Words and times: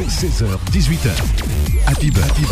16h, 0.00 0.46
18h. 0.72 1.10
Happy 1.86 2.10
Beurre, 2.10 2.24
Happy 2.24 2.42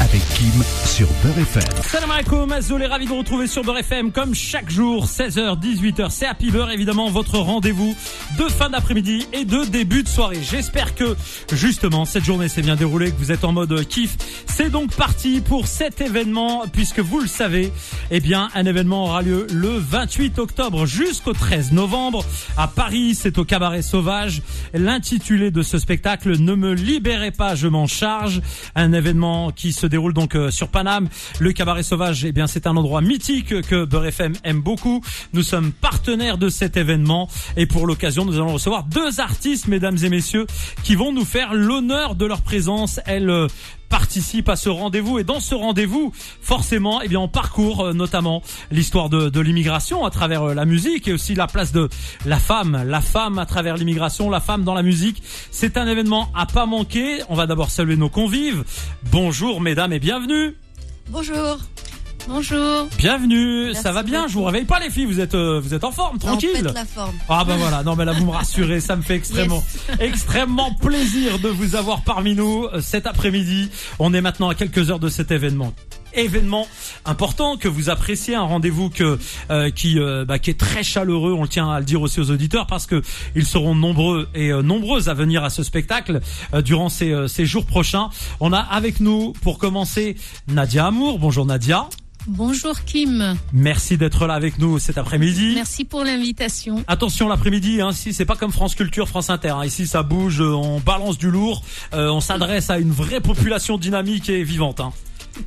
avec 0.00 0.22
Kim 0.34 0.62
sur 0.84 1.08
Beurre 1.24 1.38
FM. 1.38 1.82
Salam 1.82 2.10
alaikum, 2.12 2.52
est 2.52 2.86
ravi 2.86 3.06
de 3.06 3.10
vous 3.10 3.18
retrouver 3.18 3.48
sur 3.48 3.64
Beurre 3.64 3.78
FM 3.78 4.12
comme 4.12 4.34
chaque 4.36 4.70
jour, 4.70 5.06
16h, 5.06 5.60
18h. 5.60 6.10
C'est 6.10 6.26
Happy 6.26 6.52
Beurre, 6.52 6.70
évidemment, 6.70 7.10
votre 7.10 7.38
rendez-vous 7.38 7.96
de 8.38 8.44
fin 8.44 8.70
d'après-midi 8.70 9.26
et 9.32 9.44
de 9.44 9.64
début 9.64 10.04
de 10.04 10.08
soirée. 10.08 10.38
J'espère 10.42 10.94
que, 10.94 11.16
justement, 11.52 12.04
cette 12.04 12.24
journée 12.24 12.48
s'est 12.48 12.62
bien 12.62 12.76
déroulée, 12.76 13.10
que 13.10 13.18
vous 13.18 13.32
êtes 13.32 13.44
en 13.44 13.52
mode 13.52 13.84
kiff. 13.88 14.16
C'est 14.46 14.70
donc 14.70 14.94
parti 14.94 15.40
pour 15.40 15.66
cet 15.66 16.00
événement, 16.00 16.64
puisque 16.72 17.00
vous 17.00 17.18
le 17.18 17.26
savez, 17.26 17.72
eh 18.12 18.20
bien, 18.20 18.48
un 18.54 18.64
événement 18.64 19.06
aura 19.06 19.22
lieu 19.22 19.48
le 19.52 19.76
28 19.76 20.38
octobre 20.38 20.86
jusqu'au 20.86 21.32
13 21.32 21.72
novembre 21.72 22.24
à 22.56 22.68
Paris. 22.68 23.16
C'est 23.16 23.38
au 23.38 23.44
Cabaret 23.44 23.82
Sauvage. 23.82 24.42
L'intitulé 24.72 25.50
de 25.50 25.62
ce 25.62 25.78
spectacle, 25.78 26.36
Ne 26.38 26.59
me 26.60 26.74
libérez 26.74 27.30
pas, 27.30 27.54
je 27.54 27.66
m'en 27.66 27.86
charge. 27.86 28.40
Un 28.74 28.92
événement 28.92 29.50
qui 29.50 29.72
se 29.72 29.86
déroule 29.86 30.12
donc 30.12 30.36
euh, 30.36 30.50
sur 30.50 30.68
Paname. 30.68 31.08
Le 31.40 31.52
Cabaret 31.52 31.82
Sauvage, 31.82 32.24
eh 32.24 32.32
bien, 32.32 32.46
c'est 32.46 32.66
un 32.66 32.76
endroit 32.76 33.00
mythique 33.00 33.62
que 33.62 33.84
Beurre 33.84 34.06
FM 34.06 34.34
aime 34.44 34.60
beaucoup. 34.60 35.02
Nous 35.32 35.42
sommes 35.42 35.72
partenaires 35.72 36.38
de 36.38 36.48
cet 36.48 36.76
événement 36.76 37.28
et 37.56 37.66
pour 37.66 37.86
l'occasion, 37.86 38.24
nous 38.24 38.36
allons 38.36 38.52
recevoir 38.52 38.84
deux 38.84 39.20
artistes, 39.20 39.66
mesdames 39.68 39.96
et 40.02 40.08
messieurs, 40.10 40.46
qui 40.84 40.94
vont 40.94 41.12
nous 41.12 41.24
faire 41.24 41.54
l'honneur 41.54 42.14
de 42.14 42.26
leur 42.26 42.42
présence. 42.42 43.00
Elles 43.06 43.48
participent 43.90 44.48
à 44.48 44.56
ce 44.56 44.70
rendez-vous 44.70 45.18
et 45.18 45.24
dans 45.24 45.40
ce 45.40 45.54
rendez-vous, 45.54 46.12
forcément, 46.40 47.02
eh 47.02 47.08
bien, 47.08 47.20
on 47.20 47.28
parcourt 47.28 47.84
euh, 47.84 47.92
notamment 47.92 48.42
l'histoire 48.70 49.10
de, 49.10 49.28
de 49.28 49.40
l'immigration 49.40 50.06
à 50.06 50.10
travers 50.10 50.44
euh, 50.44 50.54
la 50.54 50.64
musique 50.64 51.08
et 51.08 51.12
aussi 51.12 51.34
la 51.34 51.46
place 51.46 51.72
de 51.72 51.90
la 52.24 52.38
femme, 52.38 52.82
la 52.86 53.02
femme 53.02 53.38
à 53.38 53.44
travers 53.44 53.76
l'immigration, 53.76 54.30
la 54.30 54.40
femme 54.40 54.64
dans 54.64 54.74
la 54.74 54.82
musique. 54.82 55.22
C'est 55.50 55.76
un 55.76 55.86
événement 55.86 56.30
à 56.34 56.46
pas 56.46 56.64
manquer. 56.64 57.20
On 57.28 57.34
va 57.34 57.46
d'abord 57.46 57.70
saluer 57.70 57.96
nos 57.96 58.08
convives. 58.08 58.64
Bonjour, 59.10 59.60
mesdames 59.60 59.92
et 59.92 59.98
bienvenue. 59.98 60.56
Bonjour. 61.10 61.58
Bonjour. 62.28 62.86
Bienvenue, 62.96 63.66
Merci 63.66 63.82
ça 63.82 63.92
va 63.92 64.02
bien, 64.02 64.28
je 64.28 64.34
vous 64.34 64.44
réveille 64.44 64.64
pas 64.64 64.78
les 64.78 64.90
filles, 64.90 65.04
vous 65.06 65.20
êtes 65.20 65.34
euh, 65.34 65.60
vous 65.60 65.74
êtes 65.74 65.84
en 65.84 65.90
forme, 65.90 66.16
On 66.16 66.18
tranquille. 66.18 66.50
pète 66.52 66.72
la 66.74 66.84
forme. 66.84 67.14
Ah 67.28 67.44
bah 67.44 67.56
voilà, 67.58 67.82
non 67.82 67.96
mais 67.96 68.04
là 68.04 68.12
vous 68.12 68.24
me 68.24 68.30
rassurez, 68.30 68.80
ça 68.80 68.94
me 68.96 69.02
fait 69.02 69.16
extrêmement 69.16 69.64
extrêmement 69.98 70.72
plaisir 70.74 71.38
de 71.38 71.48
vous 71.48 71.74
avoir 71.76 72.02
parmi 72.02 72.34
nous 72.34 72.66
euh, 72.72 72.80
cet 72.80 73.06
après-midi. 73.06 73.70
On 73.98 74.14
est 74.14 74.20
maintenant 74.20 74.48
à 74.48 74.54
quelques 74.54 74.90
heures 74.90 75.00
de 75.00 75.08
cet 75.08 75.30
événement. 75.30 75.72
Événement 76.14 76.66
important 77.04 77.56
que 77.56 77.68
vous 77.68 77.90
appréciez, 77.90 78.34
un 78.34 78.42
rendez-vous 78.42 78.90
que 78.90 79.18
euh, 79.50 79.70
qui 79.70 79.98
euh, 79.98 80.24
bah, 80.24 80.38
qui 80.38 80.50
est 80.50 80.58
très 80.58 80.82
chaleureux. 80.82 81.32
On 81.32 81.42
le 81.42 81.48
tient 81.48 81.70
à 81.70 81.78
le 81.78 81.84
dire 81.84 82.00
aussi 82.02 82.20
aux 82.20 82.30
auditeurs 82.30 82.66
parce 82.66 82.86
que 82.86 83.02
ils 83.34 83.46
seront 83.46 83.74
nombreux 83.74 84.28
et 84.34 84.50
euh, 84.52 84.62
nombreuses 84.62 85.08
à 85.08 85.14
venir 85.14 85.44
à 85.44 85.50
ce 85.50 85.62
spectacle 85.62 86.20
euh, 86.54 86.62
durant 86.62 86.88
ces, 86.88 87.12
euh, 87.12 87.28
ces 87.28 87.46
jours 87.46 87.66
prochains. 87.66 88.08
On 88.40 88.52
a 88.52 88.58
avec 88.58 89.00
nous 89.00 89.32
pour 89.42 89.58
commencer 89.58 90.16
Nadia 90.48 90.86
Amour. 90.86 91.18
Bonjour 91.18 91.46
Nadia. 91.46 91.88
Bonjour 92.26 92.84
Kim. 92.84 93.34
Merci 93.54 93.96
d'être 93.96 94.26
là 94.26 94.34
avec 94.34 94.58
nous 94.58 94.78
cet 94.78 94.98
après-midi. 94.98 95.52
Merci 95.54 95.86
pour 95.86 96.04
l'invitation. 96.04 96.84
Attention 96.86 97.28
l'après-midi, 97.28 97.80
hein, 97.80 97.92
si 97.92 98.12
c'est 98.12 98.26
pas 98.26 98.36
comme 98.36 98.52
France 98.52 98.74
Culture, 98.74 99.08
France 99.08 99.30
Inter. 99.30 99.48
hein. 99.56 99.64
Ici, 99.64 99.86
ça 99.86 100.02
bouge, 100.02 100.42
on 100.42 100.80
balance 100.80 101.16
du 101.16 101.30
lourd, 101.30 101.62
euh, 101.94 102.10
on 102.10 102.20
s'adresse 102.20 102.68
à 102.68 102.78
une 102.78 102.90
vraie 102.90 103.20
population 103.22 103.78
dynamique 103.78 104.28
et 104.28 104.44
vivante. 104.44 104.80
hein. 104.80 104.92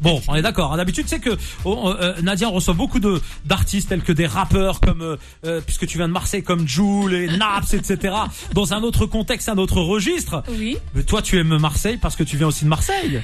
Bon, 0.02 0.22
on 0.28 0.36
est 0.36 0.42
d'accord. 0.42 0.74
hein. 0.74 0.78
D'habitude, 0.78 1.06
c'est 1.08 1.20
que 1.20 1.32
oh, 1.66 1.94
euh, 2.00 2.14
Nadia 2.22 2.50
on 2.50 2.54
reçoit 2.54 2.74
beaucoup 2.74 3.00
de 3.00 3.22
d'artistes 3.46 3.90
tels 3.90 4.02
que 4.02 4.12
des 4.12 4.26
rappeurs 4.26 4.80
comme, 4.80 5.02
euh, 5.02 5.18
euh, 5.46 5.62
puisque 5.62 5.86
tu 5.88 5.98
viens 5.98 6.08
de 6.08 6.14
Marseille, 6.14 6.44
comme 6.44 6.68
Joule 6.68 7.14
et 7.14 7.28
Naps, 7.38 7.74
etc. 7.74 8.16
Dans 8.54 8.74
un 8.74 8.84
autre 8.84 9.06
contexte, 9.06 9.50
un 9.50 9.58
autre 9.58 9.82
registre. 9.82 10.44
Oui. 10.50 10.78
Mais 10.96 11.04
toi, 11.04 11.22
tu 11.22 11.38
aimes 11.40 11.58
Marseille 11.58 11.98
parce 11.98 12.16
que 12.16 12.24
tu 12.24 12.38
viens 12.38 12.48
aussi 12.48 12.64
de 12.64 12.70
Marseille. 12.70 13.22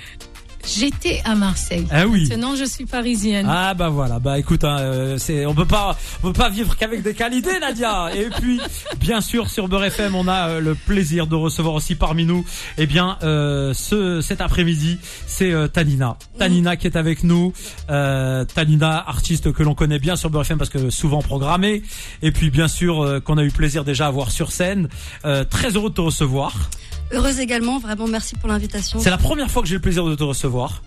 J'étais 0.68 1.22
à 1.26 1.36
Marseille. 1.36 1.88
Ah 1.92 2.06
oui. 2.08 2.28
Maintenant, 2.30 2.56
je 2.56 2.66
suis 2.66 2.86
parisienne. 2.86 3.48
Ah 3.50 3.74
bah 3.74 3.90
voilà, 3.90 4.20
bah 4.20 4.38
écoute, 4.38 4.64
hein, 4.64 4.78
euh, 4.80 5.18
c'est 5.18 5.46
on 5.46 5.54
peut 5.56 5.66
pas 5.66 5.98
on 6.24 6.28
peut 6.28 6.40
pas 6.40 6.50
vivre 6.50 6.76
qu'avec 6.78 7.02
des 7.02 7.14
qualités, 7.14 7.60
Nadia. 7.60 8.10
Et 8.16 8.30
puis 8.40 8.60
bien 9.00 9.22
sûr 9.22 9.50
sur 9.50 9.68
Beurre 9.68 9.86
FM, 9.86 10.16
on 10.16 10.28
a 10.28 10.50
euh, 10.50 10.60
le 10.60 10.76
plaisir 10.76 11.28
de 11.28 11.36
recevoir 11.36 11.76
aussi 11.76 11.96
parmi 11.96 12.26
nous, 12.26 12.46
eh 12.78 12.86
bien 12.86 13.18
euh, 13.24 13.74
ce 13.74 14.22
cet 14.22 14.42
après-midi, 14.42 15.00
c'est 15.28 15.52
euh, 15.52 15.68
Tanina, 15.68 16.18
Tanina 16.38 16.76
qui 16.76 16.88
est 16.88 16.98
avec 16.98 17.24
nous, 17.24 17.54
euh, 17.90 18.46
Tanina 18.46 19.04
artiste 19.08 19.52
que 19.52 19.64
l'on 19.64 19.76
connaît 19.76 20.00
bien 20.00 20.16
sur 20.16 20.30
Beurre 20.30 20.42
FM 20.44 20.58
parce 20.58 20.70
que 20.70 20.90
souvent 20.90 21.22
programmée, 21.22 21.84
et 22.22 22.32
puis 22.32 22.50
bien 22.50 22.68
sûr 22.68 23.02
euh, 23.02 23.20
qu'on 23.20 23.38
a 23.38 23.44
eu 23.44 23.52
plaisir 23.52 23.84
déjà 23.84 24.08
à 24.08 24.12
voir 24.12 24.32
sur 24.32 24.52
scène. 24.52 24.88
Euh, 25.26 25.44
très 25.44 25.76
heureux 25.76 25.90
de 25.90 25.96
te 25.96 26.02
recevoir. 26.02 26.70
Heureuse 27.12 27.40
également, 27.40 27.80
vraiment 27.80 28.08
merci 28.08 28.36
pour 28.36 28.50
l'invitation. 28.50 29.00
C'est 29.00 29.10
la 29.10 29.18
première 29.18 29.50
fois 29.50 29.62
que 29.62 29.68
j'ai 29.68 29.76
le 29.76 29.82
plaisir 29.82 30.06
de 30.06 30.16
te 30.16 30.24
recevoir. 30.24 30.82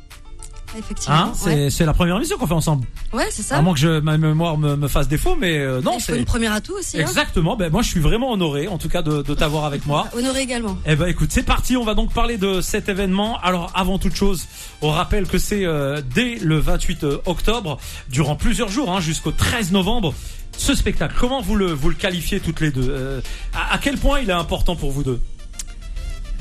Effectivement. 0.78 1.15
Hein, 1.16 1.33
c'est 1.34 1.81
ouais. 1.81 1.87
la 1.87 1.93
première 1.93 2.16
émission 2.16 2.38
qu'on 2.38 2.47
fait 2.47 2.55
ensemble. 2.55 2.87
ouais, 3.12 3.27
c'est 3.31 3.43
ça. 3.43 3.59
À 3.59 3.62
moins 3.62 3.75
que 3.75 3.81
je, 3.81 4.00
ma 4.00 4.16
mémoire 4.16 4.56
me, 4.56 4.75
me 4.77 4.88
fasse 4.88 5.06
défaut, 5.06 5.37
mais 5.38 5.59
euh, 5.59 5.82
non, 5.82 5.99
c'est 5.99 6.16
une 6.16 6.25
première 6.25 6.53
atout 6.55 6.72
aussi. 6.78 6.97
Hein. 6.99 7.03
exactement. 7.03 7.56
Ben 7.56 7.71
moi, 7.71 7.82
je 7.82 7.88
suis 7.88 8.00
vraiment 8.00 8.32
honoré, 8.32 8.69
en 8.69 8.78
tout 8.78 8.88
cas, 8.88 9.03
de, 9.03 9.21
de 9.21 9.34
t'avoir 9.34 9.66
avec 9.66 9.84
moi. 9.84 10.09
Honoré 10.16 10.41
également. 10.41 10.78
Eh 10.87 10.97
ben, 10.97 11.09
écoute, 11.09 11.28
c'est 11.31 11.43
parti. 11.43 11.77
On 11.77 11.84
va 11.84 11.94
donc 11.94 12.15
parler 12.15 12.38
de 12.38 12.62
cet 12.62 12.88
événement. 12.88 13.38
Alors, 13.43 13.71
avant 13.75 13.99
toute 13.99 14.15
chose, 14.15 14.47
on 14.81 14.91
rappelle 14.91 15.27
que 15.27 15.37
c'est 15.37 15.66
euh, 15.66 16.00
dès 16.15 16.37
le 16.37 16.59
28 16.59 17.05
octobre, 17.27 17.78
durant 18.09 18.37
plusieurs 18.37 18.71
jours, 18.71 18.91
hein, 18.91 19.00
jusqu'au 19.00 19.31
13 19.32 19.72
novembre. 19.72 20.15
Ce 20.56 20.75
spectacle, 20.75 21.15
comment 21.19 21.41
vous 21.41 21.56
le 21.56 21.72
vous 21.72 21.88
le 21.88 21.94
qualifiez 21.94 22.38
toutes 22.38 22.61
les 22.61 22.71
deux 22.71 22.87
Euh, 22.88 23.21
à, 23.55 23.75
à 23.75 23.78
quel 23.78 23.97
point 23.99 24.21
il 24.21 24.28
est 24.28 24.34
important 24.34 24.77
pour 24.77 24.91
vous 24.91 25.03
deux? 25.03 25.19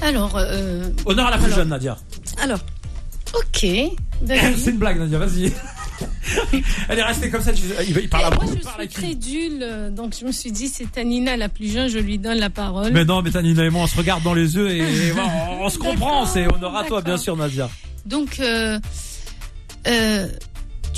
Alors, 0.02 0.36
euh, 0.36 0.90
Honneur 1.06 1.28
à 1.28 1.32
la 1.32 1.38
plus 1.38 1.46
Alors. 1.46 1.58
jeune, 1.58 1.70
Nadia. 1.70 1.98
Alors, 2.42 2.60
ok. 3.34 3.68
d'accord. 4.22 4.50
c'est 4.58 4.72
une 4.72 4.78
blague, 4.78 5.00
Nadia. 5.00 5.20
Vas-y. 5.20 5.54
Elle 6.90 7.00
est 7.00 7.04
restée 7.04 7.30
comme 7.30 7.42
ça. 7.42 7.52
Il, 7.88 8.10
parle 8.10 8.34
à 8.34 8.36
moi, 8.36 8.46
je 8.48 8.68
suis 8.68 8.88
crédule, 8.88 9.60
euh, 9.62 9.90
donc 9.90 10.16
je 10.20 10.26
me 10.26 10.32
suis 10.32 10.52
dit, 10.52 10.68
c'est 10.68 10.92
Tanina 10.92 11.38
la 11.38 11.50
plus 11.50 11.72
jeune, 11.72 11.88
je 11.88 12.00
lui 12.00 12.18
donne 12.18 12.40
la 12.40 12.50
parole. 12.50 12.92
Mais 12.92 13.06
non, 13.06 13.22
mais 13.22 13.32
Tanina 13.32 13.64
et 13.66 13.70
moi, 13.70 13.84
on 13.84 13.88
se 13.88 13.98
regarde 13.98 14.24
dans 14.24 14.34
les 14.34 14.56
yeux 14.56 14.70
et, 14.72 15.12
on, 15.14 15.66
on 15.66 15.70
se 15.70 15.78
comprend. 15.78 16.26
C'est 16.26 16.48
honneur 16.52 16.76
à 16.76 16.84
toi, 16.86 17.02
bien 17.02 17.18
sûr, 17.18 17.36
Nadia. 17.38 17.70
Donc, 18.06 18.40
euh, 18.40 18.80
euh, 19.88 20.28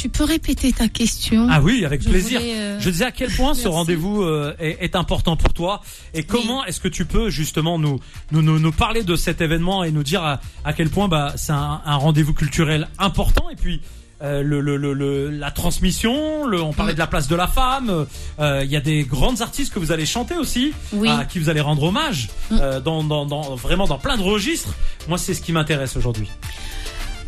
tu 0.03 0.09
peux 0.09 0.25
répéter 0.25 0.73
ta 0.73 0.89
question 0.89 1.47
Ah 1.49 1.61
oui, 1.61 1.85
avec 1.85 2.01
Je 2.03 2.09
plaisir. 2.09 2.41
voulais, 2.41 2.55
euh, 2.57 2.79
Je 2.81 2.89
disais 2.89 3.05
à 3.05 3.11
quel 3.11 3.31
point 3.31 3.53
ce 3.53 3.69
rendez-vous 3.69 4.21
euh, 4.21 4.53
est, 4.59 4.77
est 4.81 4.95
important 4.97 5.37
pour 5.37 5.53
toi 5.53 5.79
et 6.13 6.23
comment 6.23 6.65
est-ce 6.65 6.81
que 6.81 6.89
tu 6.89 7.05
peux 7.05 7.29
justement 7.29 7.79
nous, 7.79 8.01
nous, 8.33 8.41
nous, 8.41 8.59
nous 8.59 8.71
parler 8.73 9.03
de 9.03 9.15
cet 9.15 9.39
événement 9.39 9.85
et 9.85 9.91
nous 9.91 10.03
dire 10.03 10.21
à, 10.21 10.41
à 10.65 10.73
quel 10.73 10.89
point 10.89 11.07
bah, 11.07 11.31
c'est 11.37 11.53
un, 11.53 11.79
un 11.85 11.95
rendez-vous 11.95 12.33
culturel 12.33 12.89
important 12.99 13.49
et 13.49 13.55
puis 13.55 13.79
euh, 14.21 14.41
le, 14.43 14.59
le, 14.59 14.75
le, 14.77 15.29
la 15.29 15.51
transmission, 15.51 16.45
le, 16.47 16.61
on 16.61 16.73
parlait 16.73 16.93
de 16.93 16.99
la 16.99 17.07
place 17.07 17.27
de 17.29 17.35
la 17.35 17.47
femme, 17.47 18.05
euh, 18.39 18.61
il 18.65 18.71
y 18.71 18.75
a 18.77 18.81
des 18.81 19.03
grandes 19.03 19.41
artistes 19.41 19.73
que 19.73 19.79
vous 19.79 19.91
allez 19.93 20.05
chanter 20.05 20.35
aussi, 20.35 20.73
Oui. 20.93 21.07
à 21.09 21.23
qui 21.25 21.39
vous 21.39 21.49
allez 21.49 21.59
rendre 21.61 21.83
hommage, 21.83 22.29
Mm. 22.51 22.57
euh, 22.61 22.79
dans, 22.81 23.03
dans, 23.05 23.25
dans, 23.25 23.55
vraiment 23.55 23.85
dans 23.87 23.97
plein 23.97 24.15
de 24.17 24.21
registres. 24.23 24.73
Moi, 25.09 25.17
c'est 25.17 25.33
ce 25.33 25.41
qui 25.41 25.51
m'intéresse 25.53 25.95
aujourd'hui. 25.97 26.29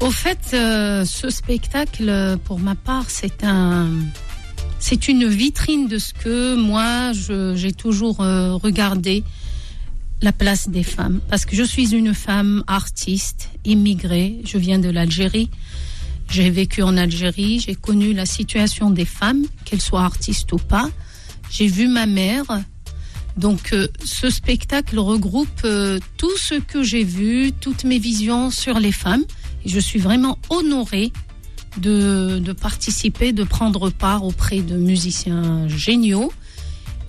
Au 0.02 0.12
fait, 0.12 0.52
euh, 0.54 1.06
ce 1.06 1.30
spectacle, 1.30 2.38
pour 2.46 2.60
ma 2.60 2.76
part, 2.76 3.10
c'est 3.10 3.44
un, 3.44 3.90
c'est 4.80 5.08
une 5.08 5.28
vitrine 5.28 5.88
de 5.88 5.98
ce 5.98 6.14
que 6.14 6.56
moi 6.56 7.12
j'ai 7.56 7.72
toujours 7.72 8.22
euh, 8.22 8.54
regardé 8.54 9.24
la 10.22 10.32
place 10.32 10.70
des 10.70 10.84
femmes, 10.84 11.22
parce 11.30 11.46
que 11.46 11.56
je 11.56 11.64
suis 11.64 11.94
une 11.94 12.14
femme 12.14 12.64
artiste, 12.68 13.50
immigrée. 13.66 14.42
Je 14.46 14.58
viens 14.58 14.80
de 14.80 14.90
l'Algérie. 14.90 15.50
J'ai 16.30 16.50
vécu 16.50 16.82
en 16.84 16.98
Algérie. 16.98 17.60
J'ai 17.60 17.76
connu 17.76 18.14
la 18.14 18.26
situation 18.26 18.90
des 18.90 19.06
femmes, 19.06 19.46
qu'elles 19.66 19.82
soient 19.82 20.04
artistes 20.04 20.52
ou 20.54 20.58
pas. 20.58 20.90
J'ai 21.50 21.68
vu 21.68 21.88
ma 21.88 22.06
mère. 22.06 22.46
Donc, 23.38 23.74
euh, 23.74 23.88
ce 24.04 24.30
spectacle 24.30 24.98
regroupe 24.98 25.62
euh, 25.66 26.00
tout 26.18 26.38
ce 26.38 26.56
que 26.56 26.84
j'ai 26.84 27.04
vu, 27.04 27.52
toutes 27.60 27.84
mes 27.84 28.00
visions 28.00 28.50
sur 28.50 28.80
les 28.80 28.92
femmes. 28.94 29.24
Et 29.66 29.70
je 29.70 29.80
suis 29.80 30.00
vraiment 30.00 30.38
honorée 30.50 31.12
de, 31.78 32.40
de 32.40 32.54
participer, 32.54 33.34
de 33.34 33.44
prendre 33.44 33.90
part 33.90 34.24
auprès 34.24 34.62
de 34.62 34.78
musiciens 34.78 35.68
géniaux 35.68 36.32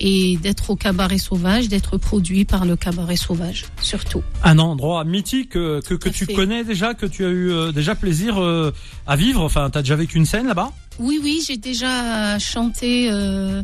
et 0.01 0.37
d'être 0.37 0.71
au 0.71 0.77
Cabaret 0.77 1.19
Sauvage, 1.19 1.69
d'être 1.69 1.97
produit 1.97 2.45
par 2.45 2.65
le 2.67 2.77
Cabaret 2.77 3.17
Sauvage, 3.17 3.65
surtout. 3.81 4.23
Un 4.43 4.59
endroit 4.59 5.05
mythique 5.05 5.51
que, 5.51 6.09
tu 6.11 6.27
fait. 6.27 6.35
connais 6.35 6.65
déjà, 6.65 6.93
que 6.95 7.07
tu 7.07 7.25
as 7.25 7.31
eu 7.31 7.51
euh, 7.51 7.73
déjà 7.73 7.95
plaisir 7.95 8.43
euh, 8.43 8.73
à 9.07 9.17
vivre. 9.17 9.43
Enfin, 9.43 9.71
t'as 9.71 9.81
déjà 9.81 9.97
vécu 9.97 10.19
une 10.19 10.27
scène 10.27 10.49
là-bas? 10.49 10.73
Oui, 10.99 11.19
oui, 11.23 11.43
j'ai 11.47 11.57
déjà 11.57 12.39
chanté. 12.39 13.09
euh, 13.11 13.63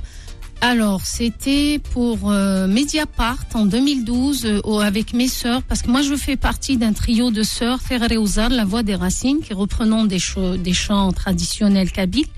alors, 0.64 1.00
c'était 1.04 1.80
pour 1.80 2.30
euh, 2.30 2.68
Mediapart 2.68 3.46
en 3.54 3.66
2012 3.66 4.46
euh, 4.46 4.78
avec 4.78 5.12
mes 5.12 5.26
sœurs, 5.26 5.64
parce 5.64 5.82
que 5.82 5.90
moi 5.90 6.02
je 6.02 6.14
fais 6.14 6.36
partie 6.36 6.76
d'un 6.76 6.92
trio 6.92 7.32
de 7.32 7.42
sœurs, 7.42 7.80
Ferrer 7.80 8.16
Ouzar, 8.16 8.48
La 8.48 8.64
Voix 8.64 8.84
des 8.84 8.94
Racines, 8.94 9.40
qui 9.40 9.54
reprenons 9.54 10.04
des, 10.04 10.20
des 10.58 10.72
chants 10.72 11.10
traditionnels 11.10 11.90
kabyles. 11.90 12.28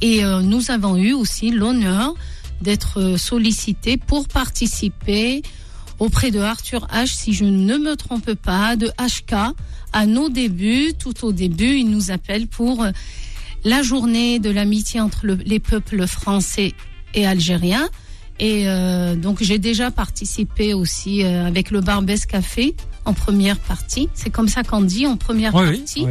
Et 0.00 0.24
euh, 0.24 0.42
nous 0.42 0.70
avons 0.70 0.96
eu 0.96 1.12
aussi 1.12 1.50
l'honneur 1.50 2.14
d'être 2.60 3.16
sollicités 3.18 3.96
pour 3.96 4.28
participer 4.28 5.42
auprès 5.98 6.30
de 6.30 6.38
Arthur 6.38 6.86
H, 6.92 7.08
si 7.08 7.32
je 7.32 7.44
ne 7.44 7.78
me 7.78 7.96
trompe 7.96 8.32
pas, 8.34 8.76
de 8.76 8.92
HK, 8.96 9.56
à 9.92 10.06
nos 10.06 10.28
débuts, 10.28 10.92
tout 10.96 11.24
au 11.24 11.32
début, 11.32 11.78
il 11.78 11.90
nous 11.90 12.12
appelle 12.12 12.46
pour 12.46 12.86
la 13.64 13.82
journée 13.82 14.38
de 14.38 14.50
l'amitié 14.50 15.00
entre 15.00 15.26
les 15.26 15.58
peuples 15.58 16.06
français 16.06 16.74
et 17.14 17.26
algériens. 17.26 17.88
Et 18.38 18.64
euh, 18.66 19.16
donc 19.16 19.42
j'ai 19.42 19.58
déjà 19.58 19.90
participé 19.90 20.72
aussi 20.72 21.22
euh, 21.22 21.46
avec 21.46 21.70
le 21.70 21.80
Barbès 21.80 22.24
Café 22.24 22.74
en 23.04 23.12
première 23.12 23.58
partie. 23.58 24.08
C'est 24.14 24.30
comme 24.30 24.48
ça 24.48 24.62
qu'on 24.62 24.80
dit 24.80 25.06
en 25.06 25.16
première 25.16 25.52
partie. 25.52 26.06